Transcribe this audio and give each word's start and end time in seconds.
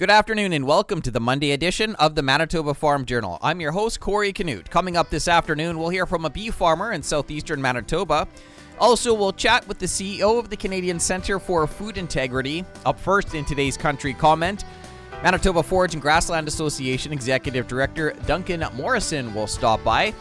Good 0.00 0.08
afternoon 0.08 0.54
and 0.54 0.66
welcome 0.66 1.02
to 1.02 1.10
the 1.10 1.20
Monday 1.20 1.52
edition 1.52 1.94
of 1.96 2.14
the 2.14 2.22
Manitoba 2.22 2.72
Farm 2.72 3.04
Journal. 3.04 3.36
I'm 3.42 3.60
your 3.60 3.72
host, 3.72 4.00
Corey 4.00 4.32
Canute. 4.32 4.70
Coming 4.70 4.96
up 4.96 5.10
this 5.10 5.28
afternoon, 5.28 5.78
we'll 5.78 5.90
hear 5.90 6.06
from 6.06 6.24
a 6.24 6.30
beef 6.30 6.54
farmer 6.54 6.92
in 6.92 7.02
southeastern 7.02 7.60
Manitoba. 7.60 8.26
Also, 8.78 9.12
we'll 9.12 9.34
chat 9.34 9.68
with 9.68 9.78
the 9.78 9.84
CEO 9.84 10.38
of 10.38 10.48
the 10.48 10.56
Canadian 10.56 10.98
Centre 10.98 11.38
for 11.38 11.66
Food 11.66 11.98
Integrity. 11.98 12.64
Up 12.86 12.98
first 12.98 13.34
in 13.34 13.44
today's 13.44 13.76
country 13.76 14.14
comment, 14.14 14.64
Manitoba 15.22 15.62
Forage 15.62 15.92
and 15.92 16.00
Grassland 16.00 16.48
Association 16.48 17.12
Executive 17.12 17.68
Director 17.68 18.14
Duncan 18.26 18.64
Morrison 18.72 19.34
will 19.34 19.46
stop 19.46 19.84
by 19.84 20.14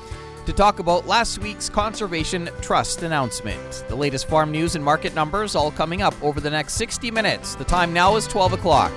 to 0.45 0.51
talk 0.51 0.79
about 0.79 1.07
last 1.07 1.39
week's 1.39 1.69
Conservation 1.69 2.49
Trust 2.59 3.03
announcement. 3.03 3.85
The 3.87 3.95
latest 3.95 4.27
farm 4.27 4.51
news 4.51 4.75
and 4.75 4.83
market 4.83 5.15
numbers 5.15 5.55
all 5.55 5.71
coming 5.71 6.01
up 6.01 6.21
over 6.21 6.41
the 6.41 6.49
next 6.49 6.73
60 6.73 7.11
minutes. 7.11 7.55
The 7.55 7.63
time 7.63 7.93
now 7.93 8.17
is 8.17 8.27
12 8.27 8.51
o'clock. 8.51 8.91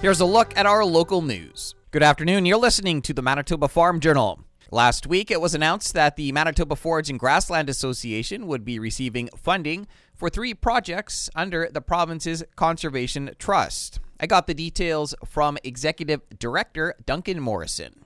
Here's 0.00 0.20
a 0.20 0.26
look 0.26 0.56
at 0.56 0.64
our 0.64 0.84
local 0.84 1.22
news. 1.22 1.74
Good 1.90 2.04
afternoon. 2.04 2.46
You're 2.46 2.56
listening 2.56 3.02
to 3.02 3.12
the 3.12 3.20
Manitoba 3.20 3.66
Farm 3.66 3.98
Journal. 3.98 4.38
Last 4.70 5.08
week, 5.08 5.28
it 5.28 5.40
was 5.40 5.56
announced 5.56 5.92
that 5.94 6.14
the 6.14 6.30
Manitoba 6.30 6.76
Forage 6.76 7.10
and 7.10 7.18
Grassland 7.18 7.68
Association 7.68 8.46
would 8.46 8.64
be 8.64 8.78
receiving 8.78 9.28
funding 9.36 9.88
for 10.14 10.30
three 10.30 10.54
projects 10.54 11.28
under 11.34 11.68
the 11.68 11.80
province's 11.80 12.44
Conservation 12.54 13.32
Trust. 13.40 13.98
I 14.20 14.28
got 14.28 14.46
the 14.46 14.54
details 14.54 15.16
from 15.24 15.58
Executive 15.64 16.20
Director 16.38 16.94
Duncan 17.04 17.40
Morrison. 17.40 18.04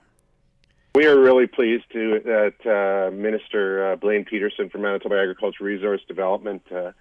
We 0.95 1.05
are 1.05 1.19
really 1.19 1.45
pleased 1.45 1.85
to 1.91 2.19
that 2.25 2.55
uh, 2.65 3.15
Minister 3.15 3.91
uh, 3.91 3.95
Blaine 3.97 4.25
Pedersen 4.25 4.71
from 4.71 4.81
Manitoba 4.81 5.19
Agricultural 5.19 5.67
Resource 5.67 6.01
Development 6.07 6.63
uh, 6.75 6.91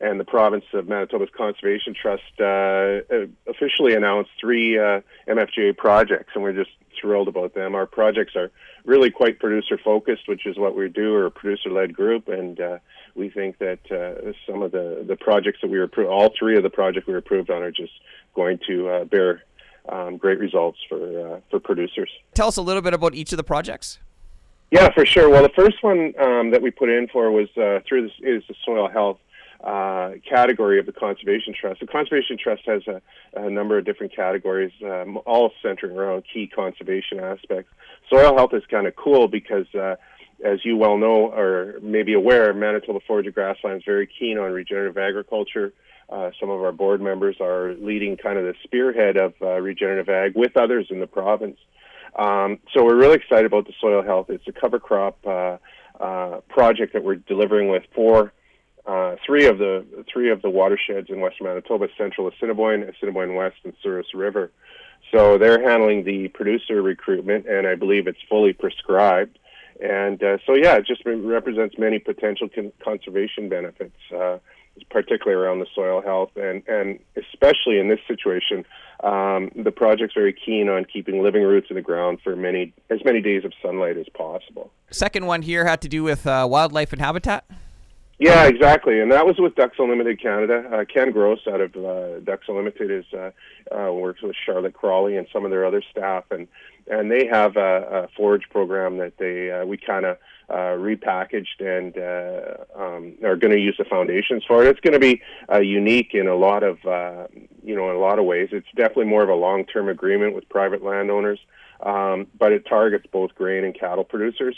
and 0.00 0.18
the 0.18 0.24
province 0.24 0.64
of 0.72 0.88
Manitoba's 0.88 1.28
Conservation 1.36 1.94
Trust 1.94 2.22
uh, 2.40 2.44
uh 2.44 3.26
officially 3.46 3.94
announced 3.94 4.30
three 4.40 4.78
uh, 4.78 5.00
MFGA 5.28 5.76
projects, 5.76 6.32
and 6.34 6.42
we're 6.42 6.54
just 6.54 6.70
thrilled 7.00 7.28
about 7.28 7.54
them. 7.54 7.74
Our 7.74 7.86
projects 7.86 8.34
are 8.34 8.50
really 8.84 9.10
quite 9.10 9.38
producer 9.38 9.78
focused, 9.82 10.26
which 10.26 10.46
is 10.46 10.56
what 10.56 10.74
we 10.74 10.88
do. 10.88 11.12
We're 11.12 11.26
a 11.26 11.30
producer 11.30 11.70
led 11.70 11.94
group, 11.94 12.28
and 12.28 12.58
uh, 12.60 12.78
we 13.14 13.28
think 13.28 13.58
that 13.58 13.80
uh, 13.90 14.32
some 14.50 14.62
of 14.62 14.72
the, 14.72 15.04
the 15.06 15.16
projects 15.16 15.58
that 15.62 15.70
we 15.70 15.78
were 15.78 15.84
approved, 15.84 16.10
all 16.10 16.30
three 16.38 16.56
of 16.56 16.62
the 16.62 16.70
projects 16.70 17.06
we 17.06 17.12
were 17.12 17.18
approved 17.18 17.50
on, 17.50 17.62
are 17.62 17.70
just 17.70 17.92
going 18.34 18.58
to 18.66 18.88
uh, 18.88 19.04
bear 19.04 19.42
um, 19.88 20.16
great 20.16 20.38
results 20.38 20.78
for 20.88 21.42
for 21.50 21.58
producers. 21.58 22.10
Tell 22.34 22.48
us 22.48 22.56
a 22.56 22.62
little 22.62 22.82
bit 22.82 22.94
about 22.94 23.14
each 23.14 23.32
of 23.32 23.36
the 23.36 23.44
projects. 23.44 23.98
Yeah, 24.70 24.92
for 24.92 25.04
sure. 25.04 25.28
Well, 25.28 25.42
the 25.42 25.48
first 25.56 25.82
one 25.82 26.14
um, 26.20 26.52
that 26.52 26.62
we 26.62 26.70
put 26.70 26.90
in 26.90 27.08
for 27.08 27.30
was 27.32 27.48
through 27.88 28.02
this 28.02 28.12
is 28.20 28.44
the 28.46 28.54
soil 28.64 28.88
health 28.88 29.18
uh, 29.62 30.12
category 30.28 30.78
of 30.78 30.86
the 30.86 30.92
Conservation 30.92 31.54
Trust. 31.58 31.80
The 31.80 31.86
Conservation 31.86 32.38
Trust 32.42 32.62
has 32.66 32.82
a, 32.86 33.02
a 33.34 33.50
number 33.50 33.76
of 33.78 33.84
different 33.84 34.14
categories, 34.14 34.72
um, 34.84 35.18
all 35.26 35.52
centering 35.62 35.96
around 35.96 36.24
key 36.32 36.46
conservation 36.46 37.20
aspects. 37.20 37.72
Soil 38.08 38.34
health 38.36 38.54
is 38.54 38.62
kind 38.70 38.86
of 38.86 38.96
cool 38.96 39.28
because, 39.28 39.66
uh, 39.74 39.96
as 40.44 40.64
you 40.64 40.76
well 40.76 40.96
know 40.96 41.30
or 41.30 41.78
maybe 41.82 42.14
aware, 42.14 42.54
Manitoba 42.54 43.00
Forage 43.06 43.32
Grassland 43.34 43.78
is 43.78 43.82
very 43.84 44.06
keen 44.06 44.38
on 44.38 44.50
regenerative 44.52 44.96
agriculture. 44.96 45.72
Uh, 46.08 46.30
some 46.40 46.50
of 46.50 46.60
our 46.62 46.72
board 46.72 47.00
members 47.00 47.36
are 47.40 47.74
leading 47.74 48.16
kind 48.16 48.38
of 48.38 48.44
the 48.44 48.54
spearhead 48.64 49.16
of 49.16 49.34
uh, 49.42 49.60
regenerative 49.60 50.08
ag 50.08 50.34
with 50.34 50.56
others 50.56 50.86
in 50.90 51.00
the 51.00 51.06
province. 51.06 51.58
Um, 52.18 52.58
so 52.74 52.84
we're 52.84 52.96
really 52.96 53.14
excited 53.14 53.46
about 53.46 53.66
the 53.66 53.74
soil 53.80 54.02
health. 54.02 54.30
It's 54.30 54.48
a 54.48 54.52
cover 54.52 54.80
crop 54.80 55.18
uh, 55.24 55.58
uh, 56.00 56.40
project 56.48 56.94
that 56.94 57.04
we're 57.04 57.16
delivering 57.16 57.68
with 57.68 57.84
four 57.94 58.32
uh, 58.90 59.16
three 59.24 59.46
of 59.46 59.58
the 59.58 59.84
three 60.12 60.30
of 60.30 60.42
the 60.42 60.50
watersheds 60.50 61.10
in 61.10 61.20
western 61.20 61.46
Manitoba, 61.46 61.86
Central 61.96 62.28
Assiniboine, 62.28 62.82
Assiniboine 62.82 63.34
West, 63.34 63.56
and 63.64 63.72
Souris 63.82 64.12
River. 64.14 64.50
So 65.12 65.38
they're 65.38 65.62
handling 65.62 66.04
the 66.04 66.28
producer 66.28 66.82
recruitment, 66.82 67.46
and 67.46 67.66
I 67.66 67.74
believe 67.76 68.06
it's 68.06 68.22
fully 68.28 68.52
prescribed. 68.52 69.38
And 69.80 70.22
uh, 70.22 70.38
so, 70.44 70.54
yeah, 70.54 70.76
it 70.76 70.86
just 70.86 71.02
represents 71.06 71.76
many 71.78 71.98
potential 71.98 72.48
con- 72.48 72.72
conservation 72.84 73.48
benefits, 73.48 73.96
uh, 74.14 74.38
particularly 74.90 75.40
around 75.40 75.60
the 75.60 75.66
soil 75.74 76.02
health, 76.02 76.30
and 76.36 76.62
and 76.66 76.98
especially 77.16 77.78
in 77.78 77.88
this 77.88 78.00
situation, 78.08 78.64
um, 79.04 79.50
the 79.56 79.72
project's 79.72 80.14
very 80.14 80.32
keen 80.34 80.68
on 80.68 80.84
keeping 80.84 81.22
living 81.22 81.44
roots 81.44 81.68
in 81.70 81.76
the 81.76 81.82
ground 81.82 82.18
for 82.24 82.34
many 82.34 82.72
as 82.90 83.04
many 83.04 83.20
days 83.20 83.44
of 83.44 83.52
sunlight 83.62 83.96
as 83.96 84.08
possible. 84.14 84.70
Second 84.90 85.26
one 85.26 85.42
here 85.42 85.64
had 85.64 85.80
to 85.80 85.88
do 85.88 86.02
with 86.02 86.26
uh, 86.26 86.46
wildlife 86.50 86.92
and 86.92 87.00
habitat. 87.00 87.44
Yeah, 88.20 88.44
exactly, 88.44 89.00
and 89.00 89.10
that 89.12 89.24
was 89.24 89.38
with 89.38 89.54
Ducks 89.54 89.76
Unlimited 89.78 90.20
Canada. 90.20 90.68
Uh, 90.70 90.84
Ken 90.84 91.10
Gross 91.10 91.38
out 91.50 91.62
of 91.62 91.74
uh, 91.74 92.20
Ducks 92.20 92.44
Unlimited 92.48 92.90
is 92.90 93.06
uh, 93.14 93.30
uh, 93.74 93.90
works 93.94 94.20
with 94.20 94.36
Charlotte 94.44 94.74
Crawley 94.74 95.16
and 95.16 95.26
some 95.32 95.46
of 95.46 95.50
their 95.50 95.64
other 95.64 95.82
staff, 95.90 96.24
and 96.30 96.46
and 96.86 97.10
they 97.10 97.26
have 97.26 97.56
a, 97.56 98.04
a 98.04 98.08
forage 98.14 98.44
program 98.50 98.98
that 98.98 99.16
they 99.16 99.50
uh, 99.50 99.64
we 99.64 99.78
kind 99.78 100.04
of 100.04 100.18
uh, 100.50 100.76
repackaged 100.76 101.60
and 101.60 101.96
uh, 101.96 102.64
um, 102.78 103.14
are 103.24 103.36
going 103.36 103.52
to 103.54 103.58
use 103.58 103.76
the 103.78 103.84
foundations 103.86 104.44
for 104.46 104.62
it. 104.62 104.68
It's 104.68 104.80
going 104.80 104.92
to 104.92 105.00
be 105.00 105.22
uh, 105.50 105.60
unique 105.60 106.10
in 106.12 106.28
a 106.28 106.36
lot 106.36 106.62
of 106.62 106.84
uh, 106.84 107.26
you 107.62 107.74
know 107.74 107.88
in 107.88 107.96
a 107.96 108.00
lot 108.00 108.18
of 108.18 108.26
ways. 108.26 108.50
It's 108.52 108.68
definitely 108.76 109.06
more 109.06 109.22
of 109.22 109.30
a 109.30 109.34
long 109.34 109.64
term 109.64 109.88
agreement 109.88 110.34
with 110.34 110.46
private 110.50 110.84
landowners, 110.84 111.40
um, 111.82 112.26
but 112.38 112.52
it 112.52 112.66
targets 112.66 113.06
both 113.10 113.34
grain 113.34 113.64
and 113.64 113.74
cattle 113.74 114.04
producers. 114.04 114.56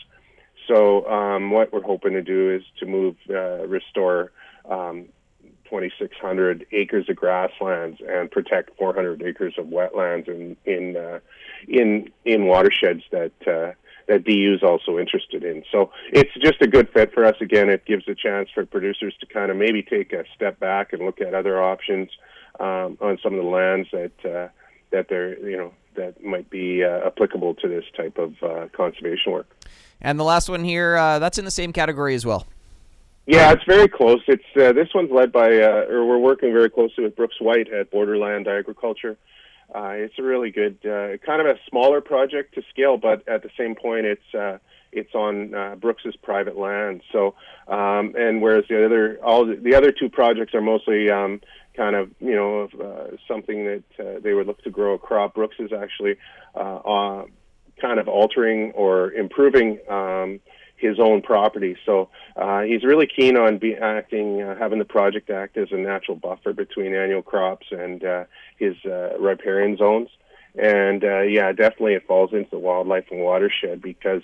So 0.69 1.07
um, 1.09 1.51
what 1.51 1.73
we're 1.73 1.83
hoping 1.83 2.13
to 2.13 2.23
do 2.23 2.55
is 2.55 2.63
to 2.81 2.87
move, 2.87 3.17
uh, 3.31 3.67
restore 3.67 4.33
um, 4.69 5.09
2,600 5.65 6.67
acres 6.73 7.09
of 7.09 7.17
grasslands 7.17 7.99
and 8.07 8.31
protect 8.31 8.77
400 8.77 9.23
acres 9.23 9.55
of 9.57 9.67
wetlands 9.67 10.29
in 10.29 10.57
in 10.67 10.97
uh, 10.97 11.21
in 11.67 12.11
in 12.25 12.47
watersheds 12.47 13.03
that 13.11 13.33
uh, 13.47 13.73
that 14.07 14.25
DU 14.25 14.55
is 14.55 14.63
also 14.63 14.99
interested 14.99 15.45
in. 15.45 15.65
So 15.73 15.91
it's 16.13 16.31
just 16.43 16.61
a 16.61 16.67
good 16.67 16.91
fit 16.91 17.15
for 17.15 17.25
us. 17.25 17.37
Again, 17.41 17.71
it 17.71 17.87
gives 17.87 18.07
a 18.09 18.15
chance 18.15 18.51
for 18.55 18.67
producers 18.67 19.15
to 19.21 19.27
kind 19.27 19.51
of 19.51 19.57
maybe 19.57 19.83
take 19.83 20.13
a 20.13 20.25
step 20.35 20.61
back 20.61 20.93
and 20.93 21.03
look 21.07 21.21
at 21.21 21.35
other 21.35 21.63
options 21.63 22.11
um, 22.61 22.99
on 23.01 23.19
some 23.23 23.35
of 23.35 23.43
the 23.43 23.49
lands 23.49 23.89
that 23.93 24.13
uh, 24.25 24.49
that 24.91 25.09
they're 25.09 25.39
you 25.49 25.57
know 25.57 25.73
that 25.95 26.23
might 26.23 26.49
be 26.51 26.85
uh, 26.85 27.07
applicable 27.07 27.55
to 27.57 27.69
this 27.69 27.85
type 27.97 28.19
of 28.19 28.35
uh, 28.43 28.69
conservation 28.73 29.33
work. 29.33 29.47
And 30.01 30.19
the 30.19 30.25
last 30.25 30.49
one 30.49 30.65
here, 30.65 30.97
uh, 30.97 31.19
that's 31.19 31.39
in 31.39 31.45
the 31.45 31.51
same 31.51 31.73
category 31.73 32.15
as 32.15 32.27
well. 32.27 32.47
Yeah, 33.27 33.53
it's 33.53 33.63
very 33.65 33.89
close. 33.89 34.21
It's 34.27 34.43
uh, 34.57 34.73
this 34.73 34.89
one's 34.95 35.13
led 35.13 35.31
by, 35.31 35.61
uh, 35.61 35.87
or 35.89 36.05
we're 36.05 36.19
working 36.19 36.53
very 36.53 36.69
closely 36.69 37.05
with 37.05 37.15
Brooks 37.15 37.41
White 37.41 37.73
at 37.73 37.91
Borderland 37.91 38.49
Agriculture. 38.49 39.17
Uh, 39.73 39.93
it's 39.93 40.19
a 40.19 40.23
really 40.23 40.51
good, 40.51 40.77
uh, 40.85 41.17
kind 41.25 41.41
of 41.41 41.47
a 41.47 41.59
smaller 41.71 42.01
project 42.01 42.55
to 42.57 42.63
scale, 42.69 42.97
but 42.99 43.27
at 43.29 43.43
the 43.43 43.51
same 43.57 43.75
point, 43.75 44.07
it's 44.07 44.35
uh, 44.35 44.59
it's 44.91 45.15
on 45.15 45.55
uh, 45.55 45.77
Brooks's 45.77 46.17
private 46.17 46.59
land. 46.59 47.01
So, 47.13 47.35
um, 47.69 48.15
and 48.17 48.43
whereas 48.43 48.65
the 48.69 48.85
other, 48.85 49.19
all 49.25 49.47
the, 49.47 49.55
the 49.55 49.75
other 49.75 49.93
two 49.93 50.11
projects 50.11 50.53
are 50.55 50.61
mostly 50.61 51.09
um, 51.09 51.41
kind 51.77 51.97
of, 51.97 52.11
you 52.21 52.35
know, 52.35 52.69
uh, 52.83 53.17
something 53.27 53.65
that 53.65 53.85
uh, 53.99 54.21
they 54.21 54.35
would 54.35 54.47
look 54.47 54.63
to 54.65 54.71
grow 54.71 54.95
a 54.95 54.99
crop. 54.99 55.35
Brooks 55.35 55.57
is 55.59 55.73
actually 55.73 56.17
uh, 56.55 56.77
uh, 56.77 57.25
kind 57.81 57.99
of 57.99 58.09
altering 58.09 58.73
or 58.73 59.13
improving 59.13 59.79
um, 59.89 60.41
his 60.77 60.99
own 60.99 61.23
property. 61.23 61.77
So 61.87 62.09
uh, 62.37 62.63
he's 62.63 62.85
really 62.85 63.07
keen 63.07 63.37
on 63.37 63.59
be 63.59 63.75
acting, 63.75 64.43
uh, 64.43 64.57
having 64.59 64.79
the 64.79 64.85
project 64.85 65.31
act 65.31 65.57
as 65.57 65.69
a 65.71 65.77
natural 65.77 66.17
buffer 66.17 66.53
between 66.53 66.95
annual 66.95 67.23
crops 67.23 67.67
and 67.71 68.03
his 68.59 68.75
riparian 69.19 69.77
zones. 69.77 70.09
And 70.55 71.03
yeah, 71.03 71.53
definitely 71.53 71.95
it 71.95 72.07
falls 72.07 72.33
into 72.33 72.51
the 72.51 72.59
wildlife 72.59 73.07
and 73.11 73.21
watershed 73.21 73.81
because 73.81 74.23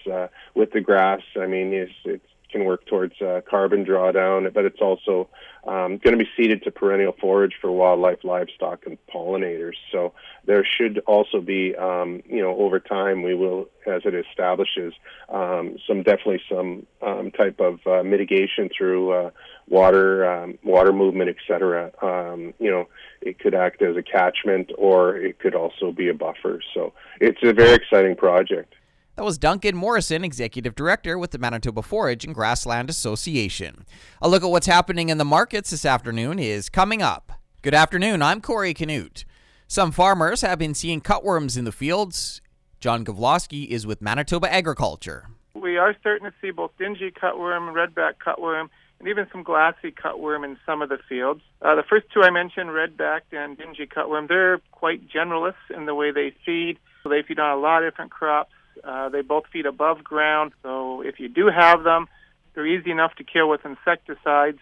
with 0.55 0.73
the 0.73 0.81
grass, 0.81 1.23
I 1.41 1.47
mean, 1.47 1.73
it's, 1.73 1.93
it's 2.05 2.27
can 2.51 2.65
work 2.65 2.87
towards 2.87 3.21
uh, 3.21 3.41
carbon 3.49 3.85
drawdown, 3.85 4.53
but 4.53 4.65
it's 4.65 4.81
also 4.81 5.29
um, 5.67 5.99
going 5.99 6.17
to 6.17 6.25
be 6.25 6.29
seeded 6.37 6.63
to 6.65 6.71
perennial 6.71 7.15
forage 7.21 7.55
for 7.61 7.71
wildlife, 7.71 8.25
livestock, 8.25 8.87
and 8.87 8.97
pollinators. 9.13 9.75
So 9.93 10.15
there 10.47 10.65
should 10.65 11.01
also 11.07 11.41
be, 11.41 11.77
um, 11.77 12.23
you 12.27 12.43
know, 12.43 12.57
over 12.57 12.81
time 12.81 13.23
we 13.23 13.35
will, 13.35 13.69
as 13.87 14.03
it 14.05 14.15
establishes, 14.15 14.95
um, 15.29 15.77
some 15.87 16.03
definitely 16.03 16.41
some 16.49 16.87
um, 17.03 17.31
type 17.33 17.61
of 17.61 17.81
uh, 17.87 18.03
mitigation 18.03 18.71
through 18.77 19.13
uh, 19.13 19.31
water, 19.69 20.31
um, 20.31 20.59
water 20.65 20.93
movement, 20.93 21.31
etc. 21.31 21.91
Um, 22.01 22.55
you 22.59 22.71
know, 22.71 22.89
it 23.21 23.39
could 23.39 23.55
act 23.55 23.83
as 23.83 23.97
a 23.97 24.03
catchment, 24.03 24.71
or 24.79 25.17
it 25.17 25.39
could 25.39 25.55
also 25.55 25.93
be 25.93 26.09
a 26.09 26.15
buffer. 26.15 26.61
So 26.73 26.95
it's 27.21 27.41
a 27.43 27.53
very 27.53 27.75
exciting 27.75 28.17
project. 28.17 28.75
That 29.19 29.25
was 29.25 29.37
Duncan 29.37 29.75
Morrison, 29.75 30.23
Executive 30.23 30.77
Director 30.77 31.19
with 31.19 31.33
the 31.33 31.39
Manitoba 31.39 31.83
Forage 31.83 32.25
and 32.25 32.33
Grassland 32.33 32.89
Association. 32.89 33.85
A 34.23 34.29
look 34.29 34.45
at 34.45 34.51
what's 34.51 34.69
happening 34.69 35.09
in 35.09 35.19
the 35.19 35.25
markets 35.25 35.71
this 35.71 35.85
afternoon 35.85 36.39
is 36.39 36.69
coming 36.69 37.03
up. 37.03 37.33
Good 37.63 37.75
afternoon, 37.75 38.23
I'm 38.23 38.41
Corey 38.41 38.73
Canute. 38.75 39.25
Some 39.67 39.91
farmers 39.91 40.43
have 40.43 40.61
been 40.61 40.73
seeing 40.73 41.01
cutworms 41.01 41.59
in 41.59 41.65
the 41.65 41.73
fields. 41.73 42.41
John 42.79 43.05
Gavloski 43.05 43.67
is 43.67 43.89
with 43.89 44.01
Manitoba 44.01 44.55
Agriculture. 44.55 45.27
We 45.53 45.79
are 45.79 45.97
starting 45.99 46.31
to 46.31 46.35
see 46.41 46.53
both 46.53 46.71
dingy 46.79 47.11
cutworm, 47.11 47.73
redback 47.73 48.19
cutworm, 48.25 48.69
and 49.01 49.09
even 49.09 49.27
some 49.33 49.43
glassy 49.43 49.91
cutworm 49.91 50.45
in 50.45 50.57
some 50.65 50.81
of 50.81 50.91
the 50.91 50.99
fields. 51.09 51.41
Uh, 51.61 51.75
the 51.75 51.83
first 51.83 52.07
two 52.15 52.23
I 52.23 52.31
mentioned, 52.31 52.73
red-backed 52.73 53.33
and 53.33 53.59
dingy 53.59 53.89
cutworm, 53.89 54.29
they're 54.29 54.61
quite 54.71 55.09
generalists 55.09 55.77
in 55.77 55.87
the 55.87 55.95
way 55.97 56.13
they 56.13 56.37
feed. 56.47 56.79
They 57.05 57.25
feed 57.27 57.41
on 57.41 57.59
a 57.59 57.61
lot 57.61 57.83
of 57.83 57.91
different 57.91 58.13
crops. 58.13 58.53
Uh, 58.85 59.09
they 59.09 59.23
both 59.23 59.45
feed 59.53 59.67
above 59.67 60.05
ground, 60.05 60.53
so 60.63 61.03
if 61.03 61.21
you 61.21 61.29
do 61.29 61.49
have 61.49 61.85
them, 61.85 62.07
they're 62.55 62.67
easy 62.67 62.91
enough 62.91 63.15
to 63.17 63.25
kill 63.25 63.49
with 63.49 63.65
insecticides. 63.65 64.59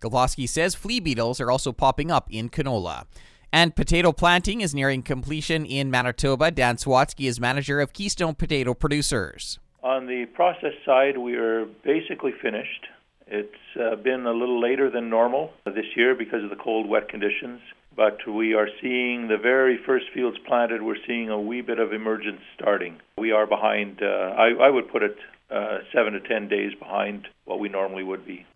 Gavloski 0.00 0.48
says 0.48 0.74
flea 0.74 1.00
beetles 1.00 1.40
are 1.40 1.50
also 1.50 1.72
popping 1.72 2.10
up 2.10 2.28
in 2.30 2.48
canola. 2.48 3.06
And 3.52 3.74
potato 3.74 4.12
planting 4.12 4.60
is 4.60 4.74
nearing 4.74 5.02
completion 5.02 5.64
in 5.64 5.90
Manitoba. 5.90 6.50
Dan 6.50 6.76
Sawatsky 6.76 7.28
is 7.28 7.40
manager 7.40 7.80
of 7.80 7.92
Keystone 7.92 8.34
Potato 8.34 8.74
Producers. 8.74 9.58
On 9.82 10.06
the 10.06 10.26
process 10.34 10.74
side, 10.84 11.16
we 11.16 11.36
are 11.36 11.64
basically 11.84 12.32
finished. 12.42 12.86
It's 13.26 13.54
uh, 13.80 13.96
been 13.96 14.26
a 14.26 14.32
little 14.32 14.60
later 14.60 14.90
than 14.90 15.08
normal 15.08 15.52
this 15.64 15.86
year 15.96 16.14
because 16.14 16.44
of 16.44 16.50
the 16.50 16.56
cold, 16.56 16.88
wet 16.88 17.08
conditions, 17.08 17.60
but 17.96 18.18
we 18.28 18.54
are 18.54 18.68
seeing 18.80 19.28
the 19.28 19.38
very 19.38 19.78
first 19.84 20.06
fields 20.12 20.36
planted. 20.46 20.82
We're 20.82 20.96
seeing 21.06 21.30
a 21.30 21.40
wee 21.40 21.62
bit 21.62 21.78
of 21.78 21.92
emergence 21.92 22.40
starting. 22.54 23.00
We 23.18 23.32
are 23.32 23.46
behind, 23.46 24.02
uh, 24.02 24.06
I, 24.06 24.50
I, 24.66 24.70
would 24.70 24.88
put 24.88 25.02
it 25.02 25.16
uh, 25.50 25.78
seven 25.94 26.12
to 26.12 26.20
ten 26.20 26.48
days 26.48 26.72
behind 26.78 27.28
what 27.44 27.58
we 27.58 27.68
normally 27.68 28.02
would 28.02 28.26
be. 28.26 28.46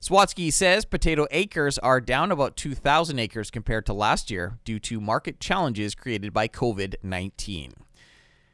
Sawatsky 0.00 0.52
says 0.52 0.84
potato 0.84 1.26
acres 1.30 1.78
are 1.78 2.00
down 2.00 2.32
about 2.32 2.56
2,000 2.56 3.18
acres 3.20 3.52
compared 3.52 3.86
to 3.86 3.92
last 3.92 4.32
year 4.32 4.58
due 4.64 4.80
to 4.80 5.00
market 5.00 5.38
challenges 5.38 5.94
created 5.94 6.32
by 6.32 6.48
COVID 6.48 6.96
19. 7.02 7.72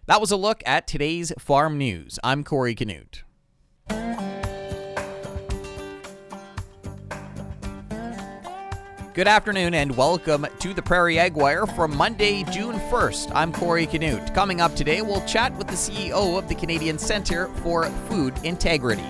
That 0.07 0.21
was 0.21 0.31
a 0.31 0.37
look 0.37 0.63
at 0.67 0.87
today's 0.87 1.33
farm 1.39 1.79
news. 1.79 2.19
I'm 2.23 2.45
Corey 2.45 2.75
Canute. 2.75 3.25
Good 9.19 9.27
afternoon 9.27 9.75
and 9.75 9.97
welcome 9.97 10.47
to 10.61 10.73
the 10.73 10.81
Prairie 10.81 11.19
Ag 11.19 11.35
Wire 11.35 11.67
for 11.67 11.89
Monday, 11.89 12.45
June 12.53 12.77
1st. 12.77 13.33
I'm 13.35 13.53
Corey 13.53 13.85
Canute. 13.85 14.33
Coming 14.33 14.61
up 14.61 14.77
today, 14.77 15.03
we'll 15.03 15.27
chat 15.27 15.53
with 15.57 15.67
the 15.67 15.73
CEO 15.73 16.39
of 16.39 16.49
the 16.49 16.55
Canadian 16.55 17.01
Centre 17.01 17.49
for 17.65 17.87
Food 18.09 18.35
Integrity. 18.45 19.03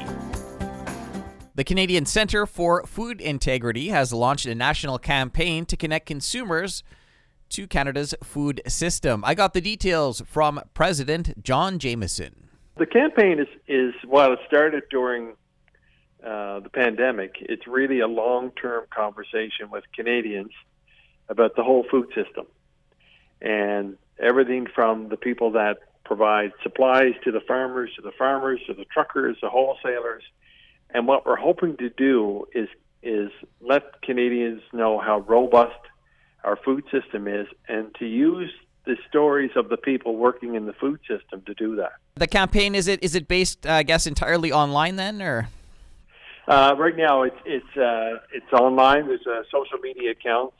The 1.56 1.62
Canadian 1.62 2.06
Centre 2.06 2.46
for 2.46 2.86
Food 2.86 3.20
Integrity 3.20 3.88
has 3.88 4.10
launched 4.10 4.46
a 4.46 4.54
national 4.54 4.98
campaign 4.98 5.66
to 5.66 5.76
connect 5.76 6.06
consumers 6.06 6.82
to 7.50 7.66
Canada's 7.66 8.14
food 8.22 8.62
system. 8.66 9.22
I 9.26 9.34
got 9.34 9.52
the 9.52 9.60
details 9.60 10.22
from 10.26 10.62
President 10.72 11.44
John 11.44 11.78
Jamieson. 11.78 12.48
The 12.78 12.86
campaign 12.86 13.40
is, 13.40 13.48
is 13.68 13.92
while 14.06 14.32
it 14.32 14.38
started 14.46 14.84
during 14.90 15.34
uh, 16.24 16.60
the 16.60 16.70
pandemic, 16.70 17.36
it's 17.40 17.66
really 17.66 18.00
a 18.00 18.08
long 18.08 18.50
term 18.50 18.84
conversation 18.90 19.70
with 19.70 19.84
Canadians 19.94 20.52
about 21.28 21.54
the 21.56 21.62
whole 21.62 21.84
food 21.90 22.08
system 22.14 22.46
and 23.40 23.96
everything 24.18 24.66
from 24.74 25.08
the 25.08 25.16
people 25.16 25.52
that 25.52 25.78
provide 26.04 26.52
supplies 26.62 27.12
to 27.22 27.30
the 27.30 27.40
farmers, 27.40 27.90
to 27.96 28.02
the 28.02 28.12
farmers, 28.18 28.60
to 28.66 28.74
the 28.74 28.84
truckers, 28.86 29.36
the 29.42 29.48
wholesalers, 29.48 30.22
and 30.90 31.06
what 31.06 31.26
we're 31.26 31.36
hoping 31.36 31.76
to 31.76 31.90
do 31.90 32.46
is 32.54 32.68
is 33.02 33.30
let 33.60 34.02
Canadians 34.02 34.60
know 34.72 34.98
how 34.98 35.20
robust 35.20 35.78
our 36.42 36.56
food 36.56 36.82
system 36.90 37.28
is 37.28 37.46
and 37.68 37.94
to 37.96 38.06
use 38.06 38.50
the 38.86 38.96
stories 39.08 39.50
of 39.54 39.68
the 39.68 39.76
people 39.76 40.16
working 40.16 40.56
in 40.56 40.66
the 40.66 40.72
food 40.72 40.98
system 41.06 41.42
to 41.46 41.54
do 41.54 41.76
that. 41.76 41.92
The 42.16 42.26
campaign 42.26 42.74
is 42.74 42.88
it 42.88 43.02
is 43.02 43.14
it 43.14 43.28
based 43.28 43.66
uh, 43.66 43.72
I 43.72 43.82
guess 43.82 44.06
entirely 44.06 44.50
online 44.50 44.96
then 44.96 45.22
or 45.22 45.48
uh, 46.48 46.74
right 46.76 46.96
now 46.96 47.22
it's 47.22 47.36
it's 47.44 47.76
uh, 47.76 48.18
it's 48.32 48.52
online. 48.52 49.06
There's 49.06 49.26
uh, 49.26 49.42
social 49.52 49.78
media 49.78 50.12
accounts 50.12 50.56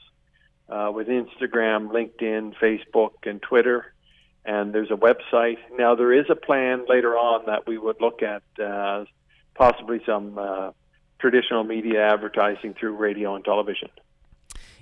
uh, 0.69 0.91
with 0.95 1.09
Instagram, 1.09 1.89
LinkedIn, 1.91 2.55
Facebook, 2.63 3.13
and 3.25 3.41
Twitter, 3.41 3.93
and 4.45 4.73
there's 4.75 4.91
a 4.91 4.97
website. 4.97 5.59
Now 5.77 5.95
there 5.95 6.13
is 6.13 6.27
a 6.31 6.37
plan 6.37 6.85
later 6.89 7.17
on 7.17 7.47
that 7.47 7.67
we 7.67 7.79
would 7.79 8.01
look 8.01 8.23
at 8.23 8.43
uh, 8.63 9.05
possibly 9.55 10.01
some 10.07 10.39
uh, 10.39 10.71
traditional 11.19 11.65
media 11.65 12.07
advertising 12.07 12.75
through 12.75 12.97
radio 12.97 13.35
and 13.35 13.45
television. 13.45 13.89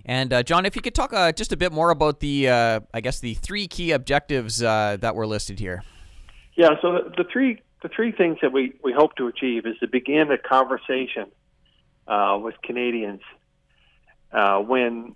And 0.05 0.33
uh, 0.33 0.43
John, 0.45 0.67
if 0.67 0.77
you 0.77 0.83
could 0.83 0.95
talk 0.95 1.13
uh, 1.13 1.33
just 1.33 1.53
a 1.53 1.57
bit 1.57 1.73
more 1.73 1.91
about 1.91 2.21
the, 2.21 2.49
uh, 2.49 2.81
I 2.95 3.01
guess, 3.01 3.19
the 3.19 3.35
three 3.35 3.67
key 3.67 3.91
objectives 3.91 4.63
uh, 4.63 4.99
that 5.01 5.17
were 5.17 5.27
listed 5.27 5.59
here. 5.59 5.83
Yeah. 6.55 6.71
So 6.81 6.93
the, 6.93 7.13
the, 7.17 7.25
three 7.31 7.61
the 7.87 7.95
three 7.95 8.11
things 8.11 8.39
that 8.43 8.53
we, 8.53 8.73
we 8.83 8.93
hope 8.93 9.15
to 9.15 9.29
achieve 9.29 9.65
is 9.65 9.79
to 9.79 9.87
begin 9.87 10.33
a 10.33 10.39
conversation 10.39 11.27
uh, 12.09 12.37
with 12.43 12.57
Canadians 12.63 13.21
uh, 14.33 14.59
when 14.59 15.15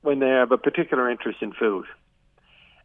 when 0.00 0.18
they 0.20 0.28
have 0.28 0.50
a 0.50 0.56
particular 0.56 1.10
interest 1.10 1.42
in 1.42 1.52
food, 1.52 1.84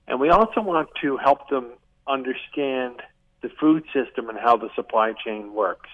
and 0.07 0.19
we 0.19 0.29
also 0.29 0.59
want 0.59 0.89
to 1.01 1.15
help 1.15 1.47
them 1.49 1.69
understand 2.07 3.01
the 3.41 3.49
food 3.57 3.83
system 3.93 4.27
and 4.27 4.37
how 4.37 4.57
the 4.57 4.69
supply 4.75 5.13
chain 5.23 5.53
works. 5.53 5.89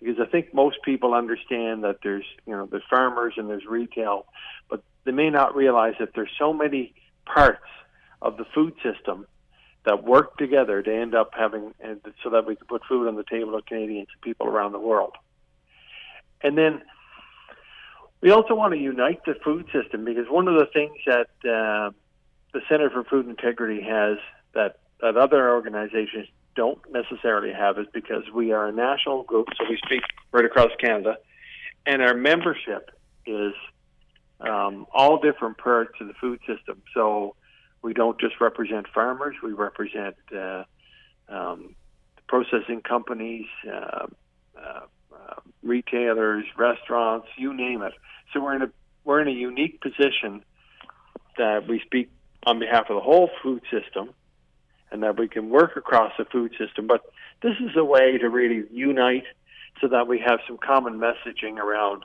Because 0.00 0.18
I 0.18 0.28
think 0.28 0.52
most 0.52 0.78
people 0.82 1.14
understand 1.14 1.84
that 1.84 1.98
there's 2.02 2.24
you 2.46 2.52
know 2.52 2.66
there's 2.66 2.82
farmers 2.90 3.34
and 3.36 3.48
there's 3.48 3.66
retail, 3.66 4.26
but 4.68 4.82
they 5.04 5.12
may 5.12 5.30
not 5.30 5.54
realize 5.54 5.94
that 6.00 6.14
there's 6.16 6.32
so 6.36 6.52
many 6.52 6.94
parts 7.26 7.68
of 8.20 8.38
the 8.38 8.44
food 8.52 8.74
system 8.82 9.26
that 9.84 10.04
work 10.04 10.36
together 10.36 10.82
to 10.82 10.94
end 10.94 11.14
up 11.14 11.30
having 11.36 11.74
so 12.22 12.30
that 12.30 12.46
we 12.46 12.56
can 12.56 12.66
put 12.66 12.82
food 12.88 13.08
on 13.08 13.16
the 13.16 13.24
table 13.24 13.54
of 13.54 13.66
Canadians 13.66 14.08
and 14.12 14.22
people 14.22 14.46
around 14.46 14.72
the 14.72 14.78
world. 14.78 15.14
And 16.42 16.56
then 16.56 16.82
we 18.20 18.30
also 18.30 18.54
want 18.54 18.72
to 18.74 18.78
unite 18.78 19.24
the 19.24 19.34
food 19.44 19.66
system 19.72 20.04
because 20.04 20.26
one 20.28 20.46
of 20.46 20.54
the 20.54 20.66
things 20.66 20.96
that 21.06 21.28
uh, 21.44 21.90
the 22.52 22.60
Center 22.68 22.90
for 22.90 23.04
Food 23.04 23.28
Integrity 23.28 23.82
has 23.82 24.18
that 24.54 24.78
that 25.00 25.16
other 25.16 25.50
organizations 25.50 26.28
don't 26.54 26.78
necessarily 26.92 27.52
have 27.52 27.78
is 27.78 27.86
because 27.92 28.22
we 28.32 28.52
are 28.52 28.68
a 28.68 28.72
national 28.72 29.24
group, 29.24 29.48
so 29.58 29.64
we 29.68 29.76
speak 29.84 30.02
right 30.30 30.44
across 30.44 30.70
Canada, 30.78 31.16
and 31.86 32.02
our 32.02 32.14
membership 32.14 32.90
is 33.26 33.52
um, 34.40 34.86
all 34.92 35.18
different 35.18 35.58
parts 35.58 35.94
of 36.00 36.06
the 36.06 36.14
food 36.14 36.38
system. 36.46 36.82
So 36.94 37.34
we 37.82 37.92
don't 37.92 38.18
just 38.20 38.40
represent 38.40 38.86
farmers; 38.94 39.36
we 39.42 39.52
represent 39.52 40.16
uh, 40.36 40.64
um, 41.28 41.74
processing 42.28 42.80
companies, 42.80 43.46
uh, 43.66 44.06
uh, 44.56 44.80
uh, 45.12 45.34
retailers, 45.62 46.44
restaurants, 46.56 47.26
you 47.36 47.52
name 47.54 47.82
it. 47.82 47.92
So 48.32 48.40
we're 48.40 48.56
in 48.56 48.62
a 48.62 48.70
we're 49.04 49.20
in 49.20 49.28
a 49.28 49.32
unique 49.32 49.80
position 49.80 50.44
that 51.36 51.66
we 51.68 51.80
speak 51.80 52.10
on 52.46 52.58
behalf 52.58 52.86
of 52.88 52.96
the 52.96 53.00
whole 53.00 53.30
food 53.42 53.62
system 53.70 54.10
and 54.90 55.02
that 55.02 55.18
we 55.18 55.26
can 55.26 55.50
work 55.50 55.76
across 55.76 56.12
the 56.18 56.24
food 56.26 56.52
system. 56.58 56.86
But 56.86 57.00
this 57.42 57.54
is 57.60 57.76
a 57.76 57.84
way 57.84 58.18
to 58.18 58.28
really 58.28 58.64
unite 58.70 59.24
so 59.80 59.88
that 59.88 60.06
we 60.06 60.22
have 60.24 60.40
some 60.46 60.58
common 60.58 61.00
messaging 61.00 61.56
around 61.56 62.04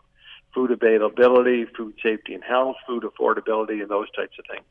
food 0.53 0.71
availability, 0.71 1.65
food 1.77 1.95
safety 2.01 2.33
and 2.33 2.43
health, 2.43 2.77
food 2.87 3.03
affordability, 3.03 3.81
and 3.81 3.89
those 3.89 4.09
types 4.11 4.37
of 4.39 4.45
things. 4.49 4.65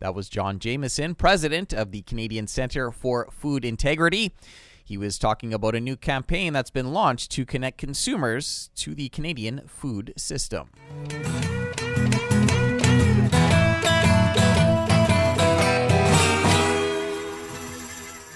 That 0.00 0.14
was 0.14 0.28
John 0.28 0.58
Jamieson, 0.58 1.16
president 1.16 1.72
of 1.72 1.90
the 1.90 2.02
Canadian 2.02 2.46
Centre 2.46 2.90
for 2.92 3.28
Food 3.32 3.64
Integrity. 3.64 4.34
He 4.84 4.96
was 4.96 5.18
talking 5.18 5.52
about 5.52 5.74
a 5.74 5.80
new 5.80 5.96
campaign 5.96 6.52
that's 6.52 6.70
been 6.70 6.92
launched 6.92 7.30
to 7.32 7.44
connect 7.44 7.78
consumers 7.78 8.70
to 8.76 8.94
the 8.94 9.08
Canadian 9.08 9.62
food 9.66 10.14
system. 10.16 10.70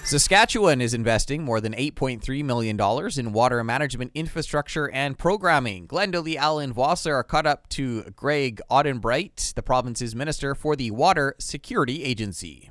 Saskatchewan 0.05 0.81
is 0.81 0.93
investing 0.93 1.43
more 1.43 1.61
than 1.61 1.73
$8.3 1.73 2.43
million 2.43 2.77
in 3.17 3.33
water 3.33 3.63
management 3.63 4.11
infrastructure 4.13 4.91
and 4.91 5.17
programming. 5.17 5.87
Glenda 5.87 6.21
Lee 6.21 6.37
Allen 6.37 6.73
Vossler 6.73 7.25
caught 7.25 7.47
up 7.47 7.69
to 7.69 8.03
Greg 8.11 8.59
Ottenbreit, 8.69 9.53
the 9.53 9.63
province's 9.63 10.13
minister 10.13 10.55
for 10.55 10.75
the 10.75 10.91
Water 10.91 11.35
Security 11.39 12.03
Agency. 12.03 12.69